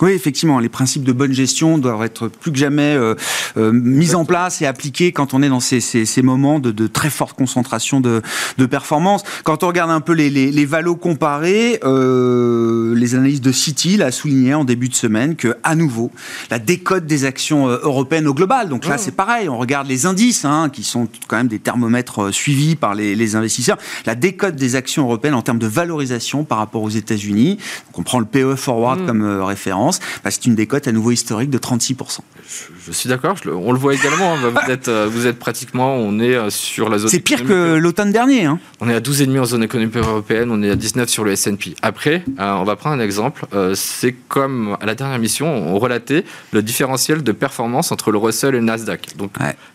Oui, 0.00 0.12
effectivement, 0.12 0.58
les 0.60 0.70
principes 0.70 1.04
de 1.04 1.12
bonne 1.12 1.32
gestion 1.32 1.76
doivent 1.76 2.02
être 2.02 2.28
plus 2.28 2.50
que 2.52 2.58
jamais 2.58 2.94
euh, 2.94 3.14
euh, 3.58 3.70
mis 3.70 4.14
en 4.14 4.24
place 4.24 4.62
et 4.62 4.66
appliqués 4.66 5.12
quand 5.12 5.34
on 5.34 5.42
est 5.42 5.48
dans 5.50 5.60
ces, 5.60 5.80
ces, 5.80 6.06
ces 6.06 6.22
moments 6.22 6.58
de, 6.58 6.70
de, 6.70 6.86
très 6.86 7.10
forte 7.10 7.36
concentration 7.36 8.00
de, 8.00 8.22
de, 8.56 8.66
performance. 8.66 9.22
Quand 9.44 9.62
on 9.62 9.66
regarde 9.66 9.90
un 9.90 10.00
peu 10.00 10.12
les, 10.12 10.30
les, 10.30 10.50
les 10.50 10.64
valos 10.64 10.96
comparés, 10.96 11.80
euh, 11.84 12.94
les 12.94 13.14
analyses 13.14 13.42
de 13.42 13.52
City 13.52 14.02
a 14.02 14.10
souligné 14.10 14.54
en 14.54 14.64
début 14.64 14.88
de 14.88 14.94
semaine 14.94 15.36
que, 15.36 15.56
à 15.64 15.74
nouveau, 15.74 16.10
la 16.50 16.58
décote 16.58 17.04
des 17.04 17.26
actions 17.26 17.68
euh, 17.68 17.78
européennes 17.82 18.26
au 18.26 18.34
global. 18.34 18.70
Donc 18.70 18.86
là, 18.86 18.96
c'est 18.96 19.10
pareil. 19.14 19.48
On 19.48 19.58
regarde 19.58 19.86
les 19.86 20.06
indices, 20.06 20.46
hein, 20.46 20.70
qui 20.72 20.82
sont 20.82 21.08
quand 21.28 21.36
même 21.36 21.48
des 21.48 21.58
thermomètres 21.58 22.24
euh, 22.24 22.32
suivis 22.32 22.74
par 22.74 22.94
les, 22.94 23.14
les, 23.14 23.36
investisseurs. 23.36 23.78
La 24.06 24.14
décote 24.14 24.56
des 24.56 24.76
actions 24.76 25.04
européennes 25.04 25.34
en 25.34 25.42
termes 25.42 25.58
de 25.58 25.66
valorisation 25.66 26.44
par 26.44 26.58
rapport 26.58 26.82
aux 26.82 26.90
États-Unis. 26.90 27.58
on 27.94 28.02
prend 28.02 28.18
le 28.18 28.24
PE 28.24 28.56
Forward 28.56 29.00
mmh. 29.00 29.06
comme 29.06 29.42
référence 29.42 29.89
bah, 30.22 30.30
c'est 30.30 30.46
une 30.46 30.54
décote 30.54 30.86
à 30.86 30.92
nouveau 30.92 31.10
historique 31.10 31.50
de 31.50 31.58
36%. 31.58 32.18
Je, 32.86 32.92
suis 32.92 33.08
d'accord, 33.08 33.36
on 33.46 33.72
le 33.72 33.78
voit 33.78 33.94
également. 33.94 34.34
Hein. 34.34 34.38
vous, 34.50 34.70
êtes, 34.70 34.88
euh, 34.88 35.08
vous 35.10 35.26
êtes 35.26 35.38
pratiquement, 35.38 35.96
on 35.96 36.18
est 36.20 36.34
euh, 36.34 36.50
sur 36.50 36.88
la 36.88 36.98
zone. 36.98 37.08
C'est 37.08 37.20
pire 37.20 37.44
que 37.44 37.76
l'automne 37.76 38.12
dernier. 38.12 38.44
Hein. 38.44 38.58
On 38.80 38.88
est 38.88 38.94
à 38.94 39.00
12,5 39.00 39.40
en 39.40 39.44
zone 39.44 39.62
économique 39.62 39.96
européenne, 39.96 40.50
on 40.50 40.62
est 40.62 40.70
à 40.70 40.76
19 40.76 41.08
sur 41.08 41.24
le 41.24 41.32
S&P. 41.32 41.74
Après, 41.82 42.24
euh, 42.38 42.52
on 42.54 42.64
va 42.64 42.76
prendre 42.76 42.96
un 42.96 43.04
exemple. 43.04 43.46
c'est 43.74 44.14
comme 44.28 44.76
à 44.80 44.86
la 44.86 44.94
dernière 44.94 45.18
mission, 45.18 45.46
on 45.46 45.78
relatait 45.78 46.24
le 46.52 46.62
différentiel 46.62 47.22
de 47.22 47.32
performance 47.32 47.92
entre 47.92 48.10
le 48.10 48.18
Russell 48.18 48.54
et 48.54 48.58
le 48.58 48.64
Nasdaq. 48.64 49.16
Donc, 49.16 49.32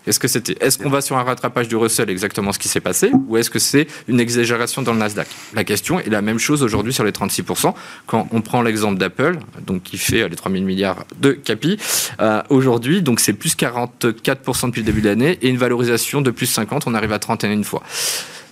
est-ce 0.08 0.20
que 0.20 0.28
c'était, 0.28 0.56
est-ce 0.60 0.78
qu'on 0.78 0.90
va 0.90 1.02
sur 1.02 1.18
un 1.18 1.24
rattrapage 1.24 1.68
du 1.68 1.76
Russell, 1.76 2.10
exactement 2.10 2.52
ce 2.52 2.60
qui 2.60 2.68
s'est 2.68 2.80
passé, 2.80 3.12
ou 3.28 3.38
est-ce 3.38 3.50
que 3.50 3.60
c'est 3.60 3.88
une 4.08 4.20
exagération 4.20 4.82
dans 4.82 4.94
le 4.94 5.00
Nasdaq? 5.00 5.28
La 5.54 5.64
question 5.64 6.00
est 6.00 6.10
la 6.10 6.22
même 6.22 6.40
chose 6.40 6.64
aujourd'hui 6.64 6.94
sur 6.94 7.04
les 7.04 7.12
36%. 7.12 7.74
Quand 8.06 8.28
on 8.32 8.42
prend 8.42 8.62
l'exemple 8.62 8.98
d'Apple, 8.98 9.40
donc 9.66 9.84
qui 9.84 9.98
fait 10.06 10.28
les 10.28 10.36
3000 10.36 10.64
milliards 10.64 11.06
de 11.20 11.32
capi. 11.32 11.78
Euh, 12.20 12.42
aujourd'hui, 12.50 13.02
donc 13.02 13.20
c'est 13.20 13.34
plus 13.34 13.56
44% 13.56 14.68
depuis 14.68 14.82
le 14.82 14.86
début 14.86 15.02
de 15.02 15.10
l'année 15.10 15.38
et 15.42 15.50
une 15.50 15.58
valorisation 15.58 16.22
de 16.22 16.32
plus 16.32 16.48
50, 16.48 16.88
on 16.88 16.94
arrive 16.94 17.14
à 17.14 17.20
31 17.20 17.64
fois. 17.64 17.84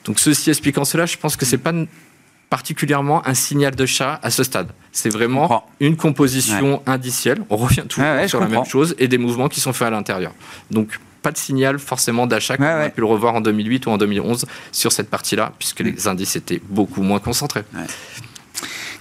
Donc 0.05 0.19
ceci 0.19 0.49
expliquant 0.49 0.85
cela, 0.85 1.05
je 1.05 1.17
pense 1.17 1.35
que 1.35 1.45
c'est 1.45 1.57
pas 1.57 1.73
particulièrement 2.49 3.25
un 3.27 3.33
signal 3.33 3.73
de 3.75 3.85
chat 3.85 4.19
à 4.21 4.29
ce 4.29 4.43
stade. 4.43 4.67
C'est 4.91 5.09
vraiment 5.09 5.65
une 5.79 5.95
composition 5.95 6.83
indicielle. 6.85 7.39
On 7.49 7.57
revient 7.57 7.83
tout 7.87 8.01
sur 8.27 8.39
la 8.39 8.47
même 8.47 8.65
chose 8.65 8.95
et 8.99 9.07
des 9.07 9.17
mouvements 9.17 9.49
qui 9.49 9.59
sont 9.59 9.73
faits 9.73 9.87
à 9.87 9.91
l'intérieur. 9.91 10.33
Donc 10.69 10.99
pas 11.23 11.31
de 11.31 11.37
signal 11.37 11.79
forcément 11.79 12.27
d'achat 12.27 12.57
comme 12.57 12.67
on 12.67 12.85
a 12.85 12.89
pu 12.89 13.01
le 13.01 13.07
revoir 13.07 13.33
en 13.33 13.41
2008 13.41 13.87
ou 13.87 13.89
en 13.89 13.97
2011 13.97 14.45
sur 14.71 14.91
cette 14.91 15.09
partie-là, 15.09 15.53
puisque 15.57 15.81
mm. 15.81 15.85
les 15.85 16.07
indices 16.07 16.35
étaient 16.35 16.61
beaucoup 16.69 17.01
moins 17.01 17.19
concentrés. 17.19 17.63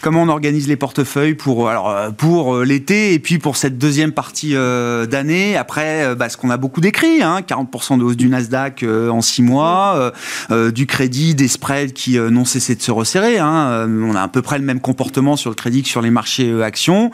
Comment 0.02 0.22
on 0.22 0.28
organise 0.28 0.68
les 0.68 0.76
portefeuilles 0.76 1.34
pour, 1.34 1.70
alors, 1.70 2.12
pour 2.14 2.60
l'été 2.60 3.14
et 3.14 3.18
puis 3.18 3.38
pour 3.38 3.56
cette 3.56 3.78
deuxième 3.78 4.12
partie 4.12 4.52
d'année. 4.52 5.56
Après, 5.56 6.14
bah, 6.14 6.28
ce 6.28 6.36
qu'on 6.36 6.50
a 6.50 6.56
beaucoup 6.56 6.80
décrit, 6.80 7.22
hein, 7.22 7.40
40% 7.40 7.98
de 7.98 8.04
hausse 8.04 8.16
du 8.16 8.28
Nasdaq 8.28 8.84
en 8.84 9.22
six 9.22 9.42
mois, 9.42 10.12
du 10.50 10.86
crédit, 10.86 11.34
des 11.34 11.48
spreads 11.48 11.92
qui 11.92 12.18
n'ont 12.18 12.44
cessé 12.44 12.74
de 12.74 12.82
se 12.82 12.90
resserrer. 12.90 13.38
Hein. 13.38 13.88
On 13.88 14.14
a 14.14 14.22
à 14.22 14.28
peu 14.28 14.42
près 14.42 14.58
le 14.58 14.64
même 14.64 14.80
comportement 14.80 15.36
sur 15.36 15.50
le 15.50 15.54
crédit 15.54 15.82
que 15.82 15.88
sur 15.88 16.02
les 16.02 16.10
marchés 16.10 16.62
actions. 16.62 17.10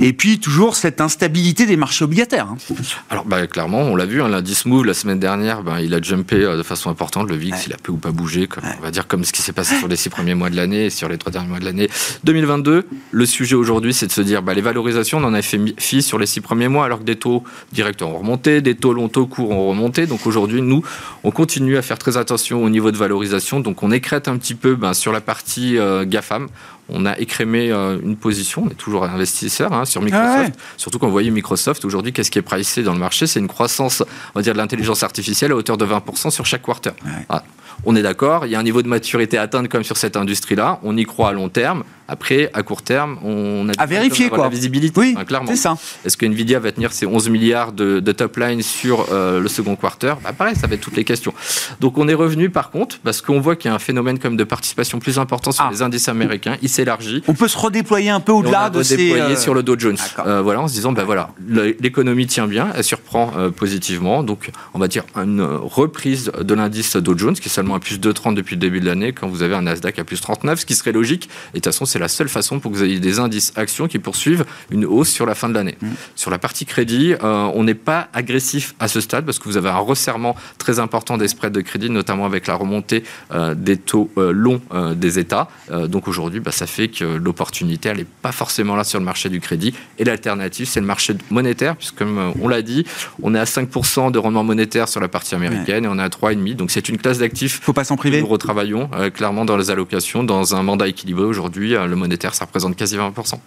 Et 0.00 0.12
puis 0.12 0.38
toujours 0.38 0.76
cette 0.76 1.00
instabilité 1.00 1.66
des 1.66 1.76
marchés 1.76 2.04
obligataires. 2.04 2.48
Hein. 2.50 2.74
Alors 3.10 3.24
bah, 3.24 3.46
clairement, 3.46 3.80
on 3.80 3.96
l'a 3.96 4.06
vu, 4.06 4.22
hein, 4.22 4.28
l'indice 4.28 4.66
Move 4.66 4.84
la 4.84 4.94
semaine 4.94 5.18
dernière, 5.18 5.62
ben, 5.62 5.80
il 5.80 5.94
a 5.94 6.02
jumpé 6.02 6.40
de 6.40 6.62
façon 6.62 6.90
importante. 6.90 7.28
Le 7.28 7.36
VIX, 7.36 7.66
il 7.66 7.72
a 7.72 7.76
peu 7.82 7.92
ou 7.92 7.96
pas 7.96 8.10
bougé, 8.10 8.46
comme, 8.46 8.64
on 8.78 8.82
va 8.82 8.90
dire 8.90 9.06
comme 9.06 9.24
ce 9.24 9.32
qui 9.32 9.42
s'est 9.42 9.52
passé 9.52 9.76
sur 9.78 9.88
les 9.88 9.96
six 9.96 10.10
premiers 10.10 10.34
mois 10.34 10.50
de 10.50 10.56
l'année 10.56 10.86
et 10.86 10.90
sur 10.90 11.08
les 11.08 11.18
trois 11.18 11.32
derniers 11.32 11.48
mois 11.48 11.58
de 11.58 11.64
l'année 11.64 11.88
2022. 12.26 12.86
Le 13.12 13.26
sujet 13.26 13.54
aujourd'hui, 13.54 13.94
c'est 13.94 14.06
de 14.06 14.12
se 14.12 14.20
dire, 14.20 14.42
bah, 14.42 14.52
les 14.52 14.60
valorisations, 14.60 15.18
on 15.18 15.24
en 15.24 15.32
a 15.32 15.40
fait 15.40 15.58
fi 15.78 16.02
sur 16.02 16.18
les 16.18 16.26
six 16.26 16.40
premiers 16.40 16.68
mois, 16.68 16.84
alors 16.84 16.98
que 16.98 17.04
des 17.04 17.16
taux 17.16 17.44
directs 17.72 18.02
ont 18.02 18.18
remonté, 18.18 18.60
des 18.60 18.74
taux 18.74 18.92
longs, 18.92 19.08
taux 19.08 19.26
courts 19.26 19.50
ont 19.50 19.68
remonté. 19.68 20.06
Donc 20.06 20.26
aujourd'hui, 20.26 20.60
nous, 20.60 20.82
on 21.24 21.30
continue 21.30 21.76
à 21.76 21.82
faire 21.82 21.98
très 21.98 22.16
attention 22.16 22.62
au 22.62 22.68
niveau 22.68 22.90
de 22.90 22.96
valorisation. 22.96 23.60
Donc 23.60 23.82
on 23.82 23.90
écrète 23.92 24.28
un 24.28 24.36
petit 24.36 24.54
peu 24.54 24.74
ben, 24.74 24.92
sur 24.92 25.12
la 25.12 25.20
partie 25.20 25.78
euh, 25.78 26.04
GAFAM 26.04 26.48
on 26.88 27.04
a 27.04 27.18
écrémé 27.18 27.70
euh, 27.70 27.98
une 28.02 28.16
position, 28.16 28.64
on 28.66 28.70
est 28.70 28.74
toujours 28.74 29.04
investisseur 29.04 29.72
hein, 29.72 29.84
sur 29.84 30.02
Microsoft. 30.02 30.52
Ah 30.56 30.60
Surtout 30.76 30.98
quand 30.98 31.06
vous 31.06 31.12
voyez 31.12 31.30
Microsoft, 31.30 31.84
aujourd'hui, 31.84 32.12
qu'est-ce 32.12 32.30
qui 32.30 32.38
est 32.38 32.42
pricé 32.42 32.82
dans 32.82 32.92
le 32.92 32.98
marché? 32.98 33.26
C'est 33.26 33.40
une 33.40 33.48
croissance, 33.48 34.02
on 34.34 34.38
va 34.38 34.42
dire, 34.42 34.52
de 34.52 34.58
l'intelligence 34.58 35.02
artificielle 35.02 35.52
à 35.52 35.56
hauteur 35.56 35.76
de 35.76 35.84
20% 35.84 36.30
sur 36.30 36.46
chaque 36.46 36.62
quarter. 36.62 36.90
Ah, 37.28 37.42
on 37.84 37.96
est 37.96 38.02
d'accord, 38.02 38.46
il 38.46 38.52
y 38.52 38.54
a 38.54 38.58
un 38.58 38.62
niveau 38.62 38.82
de 38.82 38.88
maturité 38.88 39.36
à 39.36 39.42
atteindre 39.42 39.68
comme 39.68 39.84
sur 39.84 39.96
cette 39.96 40.16
industrie-là, 40.16 40.80
on 40.82 40.96
y 40.96 41.04
croit 41.04 41.30
à 41.30 41.32
long 41.32 41.48
terme. 41.48 41.82
Après, 42.08 42.50
à 42.54 42.62
court 42.62 42.82
terme, 42.82 43.18
on 43.24 43.68
a 43.68 43.72
à 43.78 43.86
vérifier 43.86 44.28
quoi. 44.28 44.38
la 44.38 44.48
visibilité. 44.48 45.00
Oui, 45.00 45.16
clairement. 45.26 45.50
C'est 45.50 45.56
ça. 45.56 45.76
Est-ce 46.04 46.16
que 46.16 46.26
Nvidia 46.26 46.58
va 46.58 46.72
tenir 46.72 46.92
ses 46.92 47.06
11 47.06 47.28
milliards 47.30 47.72
de, 47.72 48.00
top 48.12 48.36
line 48.36 48.62
sur 48.62 49.06
euh, 49.12 49.40
le 49.40 49.48
second 49.48 49.76
quarter? 49.76 50.14
Bah, 50.22 50.32
Pareil, 50.32 50.54
ça 50.56 50.66
va 50.66 50.74
être 50.74 50.80
toutes 50.80 50.96
les 50.96 51.04
questions. 51.04 51.34
Donc 51.80 51.98
on 51.98 52.08
est 52.08 52.14
revenu 52.14 52.50
par 52.50 52.70
contre 52.70 52.98
parce 53.00 53.20
qu'on 53.20 53.40
voit 53.40 53.56
qu'il 53.56 53.70
y 53.70 53.72
a 53.72 53.74
un 53.74 53.80
phénomène 53.80 54.18
comme 54.18 54.36
de 54.36 54.44
participation 54.44 54.98
plus 54.98 55.18
important 55.18 55.52
sur 55.52 55.64
ah. 55.64 55.70
les 55.70 55.82
indices 55.82 56.08
américains. 56.08 56.56
Il 56.62 56.68
s'élargit. 56.68 57.22
On 57.26 57.34
peut 57.34 57.48
se 57.48 57.58
redéployer 57.58 58.10
un 58.10 58.20
peu 58.20 58.32
au-delà 58.32 58.70
de 58.70 58.82
ces. 58.82 58.96
Redéployer 58.96 59.36
euh, 59.36 59.40
sur 59.40 59.54
le 59.54 59.62
Dow 59.62 59.78
Jones. 59.78 59.98
Euh, 60.24 60.42
voilà, 60.42 60.60
en 60.60 60.68
se 60.68 60.74
disant 60.74 60.92
ben 60.92 61.04
voilà, 61.04 61.30
l'économie 61.48 62.26
tient 62.26 62.46
bien, 62.46 62.68
elle 62.74 62.84
surprend 62.84 63.32
positivement. 63.56 64.22
Donc 64.22 64.50
on 64.74 64.78
va 64.78 64.88
dire 64.88 65.04
une 65.16 65.42
reprise 65.42 66.30
de 66.40 66.54
l'indice 66.54 66.96
Dow 66.96 67.16
Jones 67.16 67.34
qui 67.34 67.48
est 67.48 67.52
seulement 67.52 67.74
à 67.74 67.80
plus 67.80 68.00
de 68.00 68.12
30 68.12 68.34
depuis 68.34 68.54
le 68.54 68.60
début 68.60 68.80
de 68.80 68.86
l'année 68.86 69.12
quand 69.12 69.28
vous 69.28 69.42
avez 69.42 69.54
un 69.54 69.62
Nasdaq 69.62 69.98
à 69.98 70.04
plus 70.04 70.20
39, 70.20 70.60
ce 70.60 70.66
qui 70.66 70.74
serait 70.74 70.92
logique. 70.92 71.28
Et 71.52 71.58
de 71.58 71.60
toute 71.60 71.66
façon, 71.66 71.84
c'est 71.96 72.00
la 72.00 72.08
seule 72.08 72.28
façon 72.28 72.60
pour 72.60 72.70
que 72.70 72.76
vous 72.76 72.84
ayez 72.84 73.00
des 73.00 73.20
indices 73.20 73.54
actions 73.56 73.88
qui 73.88 73.98
poursuivent 73.98 74.44
une 74.70 74.84
hausse 74.84 75.08
sur 75.08 75.24
la 75.24 75.34
fin 75.34 75.48
de 75.48 75.54
l'année. 75.54 75.78
Mmh. 75.80 75.88
Sur 76.14 76.30
la 76.30 76.36
partie 76.36 76.66
crédit, 76.66 77.14
euh, 77.14 77.50
on 77.54 77.64
n'est 77.64 77.72
pas 77.72 78.08
agressif 78.12 78.74
à 78.78 78.86
ce 78.86 79.00
stade 79.00 79.24
parce 79.24 79.38
que 79.38 79.44
vous 79.44 79.56
avez 79.56 79.70
un 79.70 79.78
resserrement 79.78 80.36
très 80.58 80.78
important 80.78 81.16
des 81.16 81.26
spreads 81.26 81.54
de 81.54 81.62
crédit, 81.62 81.88
notamment 81.88 82.26
avec 82.26 82.48
la 82.48 82.54
remontée 82.54 83.02
euh, 83.32 83.54
des 83.54 83.78
taux 83.78 84.10
euh, 84.18 84.30
longs 84.30 84.60
des 84.94 85.18
États. 85.18 85.48
donc 85.88 86.08
aujourd'hui, 86.08 86.40
bah, 86.40 86.50
ça 86.50 86.66
fait 86.66 86.88
que 86.88 87.04
l'opportunité, 87.04 87.88
elle 87.88 87.98
n'est 87.98 88.04
pas 88.04 88.32
forcément 88.32 88.76
là 88.76 88.84
sur 88.84 88.98
le 88.98 89.04
marché 89.04 89.30
du 89.30 89.40
crédit. 89.40 89.72
Et 89.98 90.04
l'alternative, 90.04 90.66
c'est 90.66 90.80
le 90.80 90.86
marché 90.86 91.14
monétaire, 91.30 91.76
puisque 91.76 91.96
comme 91.96 92.34
on 92.42 92.48
l'a 92.48 92.60
dit, 92.60 92.84
on 93.22 93.34
est 93.34 93.38
à 93.38 93.44
5% 93.44 94.10
de 94.10 94.18
rendement 94.18 94.44
monétaire 94.44 94.88
sur 94.88 95.00
la 95.00 95.08
partie 95.08 95.34
américaine 95.34 95.84
et 95.84 95.88
on 95.88 95.98
est 95.98 96.02
à 96.02 96.08
3,5%. 96.08 96.56
Donc 96.56 96.70
c'est 96.70 96.88
une 96.90 96.98
classe 96.98 97.18
d'actifs. 97.18 97.60
Faut 97.62 97.72
pas 97.72 97.84
s'en 97.84 97.96
priver. 97.96 98.20
Nous 98.20 98.26
retravaillons 98.26 98.90
clairement 99.14 99.44
dans 99.44 99.56
les 99.56 99.70
allocations, 99.70 100.24
dans 100.24 100.54
un 100.54 100.62
mandat 100.62 100.88
équilibré 100.88 101.24
aujourd'hui. 101.24 101.74
Le 101.86 101.96
monétaire, 101.96 102.34
ça 102.34 102.44
représente 102.44 102.76
quasi 102.76 102.96
20%. 102.96 103.38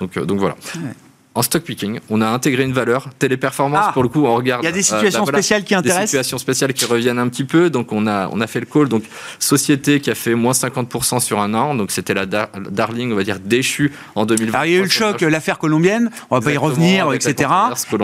Donc, 0.00 0.16
euh, 0.16 0.24
donc 0.24 0.38
voilà 0.38 0.56
en 1.40 1.42
stock 1.42 1.62
picking, 1.62 2.00
on 2.10 2.20
a 2.20 2.28
intégré 2.28 2.64
une 2.64 2.74
valeur 2.74 3.08
téléperformance. 3.18 3.86
Ah, 3.88 3.92
pour 3.94 4.02
le 4.02 4.10
coup, 4.10 4.26
on 4.26 4.34
regarde. 4.34 4.62
Il 4.62 4.66
y 4.66 4.68
a 4.68 4.72
des 4.72 4.80
euh, 4.80 4.82
situations 4.82 5.24
bah 5.24 5.32
spéciales 5.32 5.64
qui 5.64 5.74
intéressent. 5.74 6.02
Des 6.02 6.06
situations 6.08 6.36
spéciales 6.36 6.74
qui 6.74 6.84
reviennent 6.84 7.18
un 7.18 7.28
petit 7.28 7.44
peu. 7.44 7.70
Donc, 7.70 7.92
on 7.92 8.06
a, 8.06 8.28
on 8.30 8.42
a 8.42 8.46
fait 8.46 8.60
le 8.60 8.66
call. 8.66 8.90
Donc, 8.90 9.04
société 9.38 10.00
qui 10.00 10.10
a 10.10 10.14
fait 10.14 10.34
moins 10.34 10.52
50% 10.52 11.18
sur 11.20 11.40
un 11.40 11.54
an. 11.54 11.74
Donc, 11.74 11.92
c'était 11.92 12.12
la 12.12 12.26
Darling, 12.26 13.12
on 13.12 13.16
va 13.16 13.24
dire, 13.24 13.38
déchue 13.42 13.90
en 14.14 14.26
2020. 14.26 14.52
Alors, 14.52 14.66
il 14.66 14.72
y 14.72 14.76
a 14.76 14.80
eu 14.80 14.82
le 14.82 14.90
choc, 14.90 15.22
l'affaire 15.22 15.58
colombienne. 15.58 16.10
On 16.30 16.36
va 16.36 16.44
pas 16.44 16.52
y 16.52 16.58
revenir, 16.58 17.10
etc. 17.14 17.50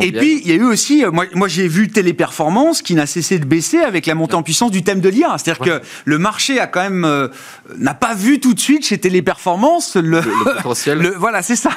Et 0.01 0.12
puis, 0.12 0.40
il 0.42 0.49
y 0.49 0.53
a 0.53 0.55
eu 0.55 0.64
aussi, 0.64 1.05
euh, 1.05 1.11
moi, 1.11 1.27
moi 1.35 1.49
j'ai 1.49 1.68
vu 1.68 1.88
téléperformance 1.88 2.81
qui 2.81 2.94
n'a 2.94 3.05
cessé 3.05 3.38
de 3.38 3.44
baisser 3.44 3.81
avec 3.81 4.07
la 4.07 4.14
montée 4.14 4.35
en 4.35 4.42
puissance 4.42 4.70
du 4.70 4.83
thème 4.83 5.01
de 5.01 5.11
l'IA. 5.11 5.37
C'est-à-dire 5.37 5.62
que 5.62 5.83
le 6.07 6.18
marché 6.18 6.59
a 6.59 6.66
quand 6.66 6.81
même, 6.81 7.05
euh, 7.05 7.29
n'a 7.77 7.92
pas 7.92 8.14
vu 8.14 8.40
tout 8.40 8.55
de 8.55 8.61
suite 8.61 8.87
chez 8.87 8.96
téléperformance 8.96 9.96
le, 9.96 10.20
le, 10.20 10.55
potentiel. 10.55 11.12
voilà, 11.18 11.42
c'est 11.42 11.57
ça. 11.57 11.70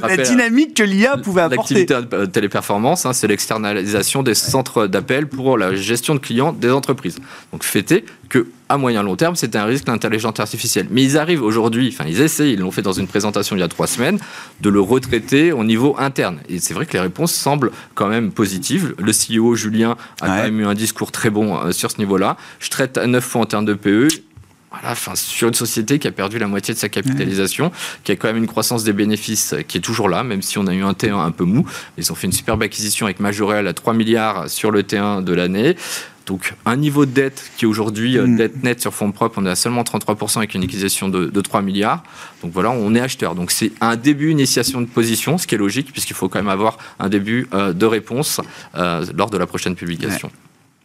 la 0.00 0.16
dynamique 0.16 0.61
que 0.68 0.82
l'IA 0.82 1.16
pouvait 1.16 1.42
apporter. 1.42 1.86
L'activité 1.86 2.26
téléperformance, 2.32 3.06
hein, 3.06 3.12
c'est 3.12 3.26
l'externalisation 3.26 4.22
des 4.22 4.34
centres 4.34 4.86
d'appel 4.86 5.26
pour 5.26 5.58
la 5.58 5.74
gestion 5.74 6.14
de 6.14 6.20
clients 6.20 6.52
des 6.52 6.70
entreprises. 6.70 7.16
Donc 7.52 7.64
fêtez 7.64 8.04
que 8.28 8.46
à 8.68 8.78
moyen 8.78 9.02
long 9.02 9.16
terme, 9.16 9.36
c'était 9.36 9.58
un 9.58 9.66
risque 9.66 9.86
l'intelligence 9.86 10.40
artificielle. 10.40 10.86
Mais 10.90 11.02
ils 11.02 11.18
arrivent 11.18 11.42
aujourd'hui, 11.42 11.92
enfin 11.92 12.08
ils 12.08 12.20
essaient, 12.22 12.52
ils 12.52 12.60
l'ont 12.60 12.70
fait 12.70 12.82
dans 12.82 12.92
une 12.92 13.06
présentation 13.06 13.54
il 13.54 13.58
y 13.58 13.62
a 13.62 13.68
trois 13.68 13.86
semaines, 13.86 14.18
de 14.60 14.70
le 14.70 14.80
retraiter 14.80 15.52
au 15.52 15.64
niveau 15.64 15.94
interne. 15.98 16.38
Et 16.48 16.58
c'est 16.58 16.72
vrai 16.72 16.86
que 16.86 16.94
les 16.94 17.00
réponses 17.00 17.32
semblent 17.32 17.70
quand 17.94 18.08
même 18.08 18.32
positives. 18.32 18.94
Le 18.98 19.12
CEO 19.12 19.54
Julien 19.54 19.96
a 20.22 20.26
quand 20.26 20.42
même 20.42 20.60
eu 20.60 20.66
un 20.66 20.74
discours 20.74 21.12
très 21.12 21.28
bon 21.28 21.56
euh, 21.56 21.72
sur 21.72 21.90
ce 21.90 21.98
niveau-là. 21.98 22.36
Je 22.60 22.70
traite 22.70 22.96
à 22.96 23.06
9 23.06 23.22
fois 23.22 23.42
en 23.42 23.46
termes 23.46 23.66
de 23.66 23.74
PE 23.74 24.08
voilà, 24.72 24.92
enfin, 24.92 25.14
sur 25.14 25.48
une 25.48 25.54
société 25.54 25.98
qui 25.98 26.08
a 26.08 26.12
perdu 26.12 26.38
la 26.38 26.46
moitié 26.46 26.72
de 26.72 26.78
sa 26.78 26.88
capitalisation, 26.88 27.70
qui 28.04 28.12
a 28.12 28.16
quand 28.16 28.28
même 28.28 28.38
une 28.38 28.46
croissance 28.46 28.84
des 28.84 28.92
bénéfices 28.92 29.54
qui 29.68 29.78
est 29.78 29.82
toujours 29.82 30.08
là, 30.08 30.24
même 30.24 30.42
si 30.42 30.58
on 30.58 30.66
a 30.66 30.74
eu 30.74 30.82
un 30.82 30.92
T1 30.92 31.14
un 31.14 31.30
peu 31.30 31.44
mou. 31.44 31.66
Ils 31.98 32.10
ont 32.10 32.14
fait 32.14 32.26
une 32.26 32.32
superbe 32.32 32.62
acquisition 32.62 33.06
avec 33.06 33.20
Majorel 33.20 33.66
à 33.68 33.74
3 33.74 33.92
milliards 33.92 34.48
sur 34.48 34.70
le 34.70 34.82
T1 34.82 35.22
de 35.22 35.34
l'année. 35.34 35.76
Donc 36.26 36.54
un 36.64 36.76
niveau 36.76 37.04
de 37.04 37.10
dette 37.10 37.50
qui 37.56 37.64
est 37.64 37.68
aujourd'hui 37.68 38.16
euh, 38.16 38.26
mm. 38.26 38.36
dette 38.36 38.62
nette 38.62 38.80
sur 38.80 38.94
fonds 38.94 39.12
propres, 39.12 39.38
on 39.38 39.46
est 39.46 39.50
à 39.50 39.56
seulement 39.56 39.82
33% 39.82 40.38
avec 40.38 40.54
une 40.54 40.62
acquisition 40.62 41.08
de, 41.08 41.40
3 41.40 41.62
milliards. 41.62 42.02
Donc 42.42 42.52
voilà, 42.52 42.70
on 42.70 42.94
est 42.94 43.00
acheteur. 43.00 43.34
Donc 43.34 43.50
c'est 43.50 43.72
un 43.80 43.96
début, 43.96 44.30
initiation 44.30 44.80
de 44.80 44.86
position, 44.86 45.38
ce 45.38 45.46
qui 45.46 45.54
est 45.54 45.58
logique 45.58 45.92
puisqu'il 45.92 46.14
faut 46.14 46.28
quand 46.28 46.38
même 46.38 46.48
avoir 46.48 46.78
un 46.98 47.08
début 47.08 47.48
euh, 47.52 47.72
de 47.72 47.86
réponse 47.86 48.40
euh, 48.76 49.04
lors 49.14 49.30
de 49.30 49.38
la 49.38 49.46
prochaine 49.46 49.74
publication. 49.74 50.30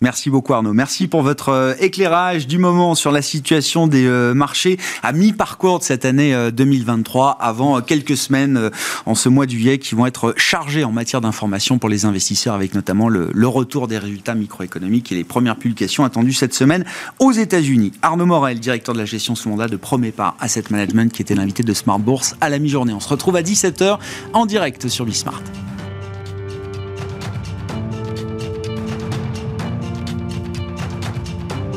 Merci 0.02 0.30
beaucoup 0.30 0.54
Arnaud. 0.54 0.74
Merci 0.74 1.08
pour 1.08 1.24
votre 1.24 1.50
euh, 1.50 1.74
éclairage 1.80 2.46
du 2.46 2.60
moment 2.60 2.94
sur 2.94 3.12
la 3.12 3.24
situation 3.24 3.88
des 3.88 4.06
euh, 4.06 4.36
marchés 4.36 4.78
à 5.02 5.12
mi-parcours 5.12 5.80
de 5.80 5.84
cette 5.84 6.06
année 6.06 6.36
2023, 6.52 7.30
euh, 7.30 7.44
avant 7.44 7.82
quelques 7.82 8.16
semaines 8.16 8.70
en 9.06 9.16
ce 9.16 9.28
mois 9.28 9.48
de 9.48 9.52
juillet 9.52 9.80
qui 9.80 9.96
vont 9.96 10.06
être 10.06 10.36
chargés 10.38 10.84
en 10.84 10.92
matière 10.92 11.22
d'information 11.22 11.80
pour 11.80 11.90
les 11.90 12.06
investisseurs, 12.06 12.54
avec 12.54 12.76
notamment 12.76 13.10
le, 13.10 13.48
retour 13.48 13.88
des 13.88 13.98
résultats 13.98 14.36
microéconomiques 14.36 15.12
et 15.12 15.16
les 15.16 15.24
premières 15.24 15.56
publications 15.56 16.04
attendues 16.04 16.34
cette 16.34 16.54
semaine 16.54 16.84
aux 17.20 17.32
États-Unis. 17.32 17.94
Arnaud 18.02 18.26
Morel, 18.26 18.60
directeur 18.60 18.94
de 18.94 19.00
la 19.00 19.06
gestion 19.06 19.36
sous 19.36 19.50
mandat 19.50 19.68
de 19.68 19.78
Premier 19.78 20.12
Pas 20.12 20.36
Asset 20.40 20.66
Management, 20.70 21.12
qui 21.12 21.22
était 21.22 21.34
l'invité 21.34 21.64
de 21.64 21.74
Smart 21.74 22.00
Bourse 22.00 22.36
à 22.42 22.50
la 22.50 22.60
mi-journée. 22.60 22.94
On 22.94 23.00
se 23.00 23.10
retrouve 23.10 23.38
à 23.38 23.42
17h 23.42 23.98
en 24.34 24.46
direct 24.46 24.90
sur 24.90 25.06
Bismart. 25.06 25.42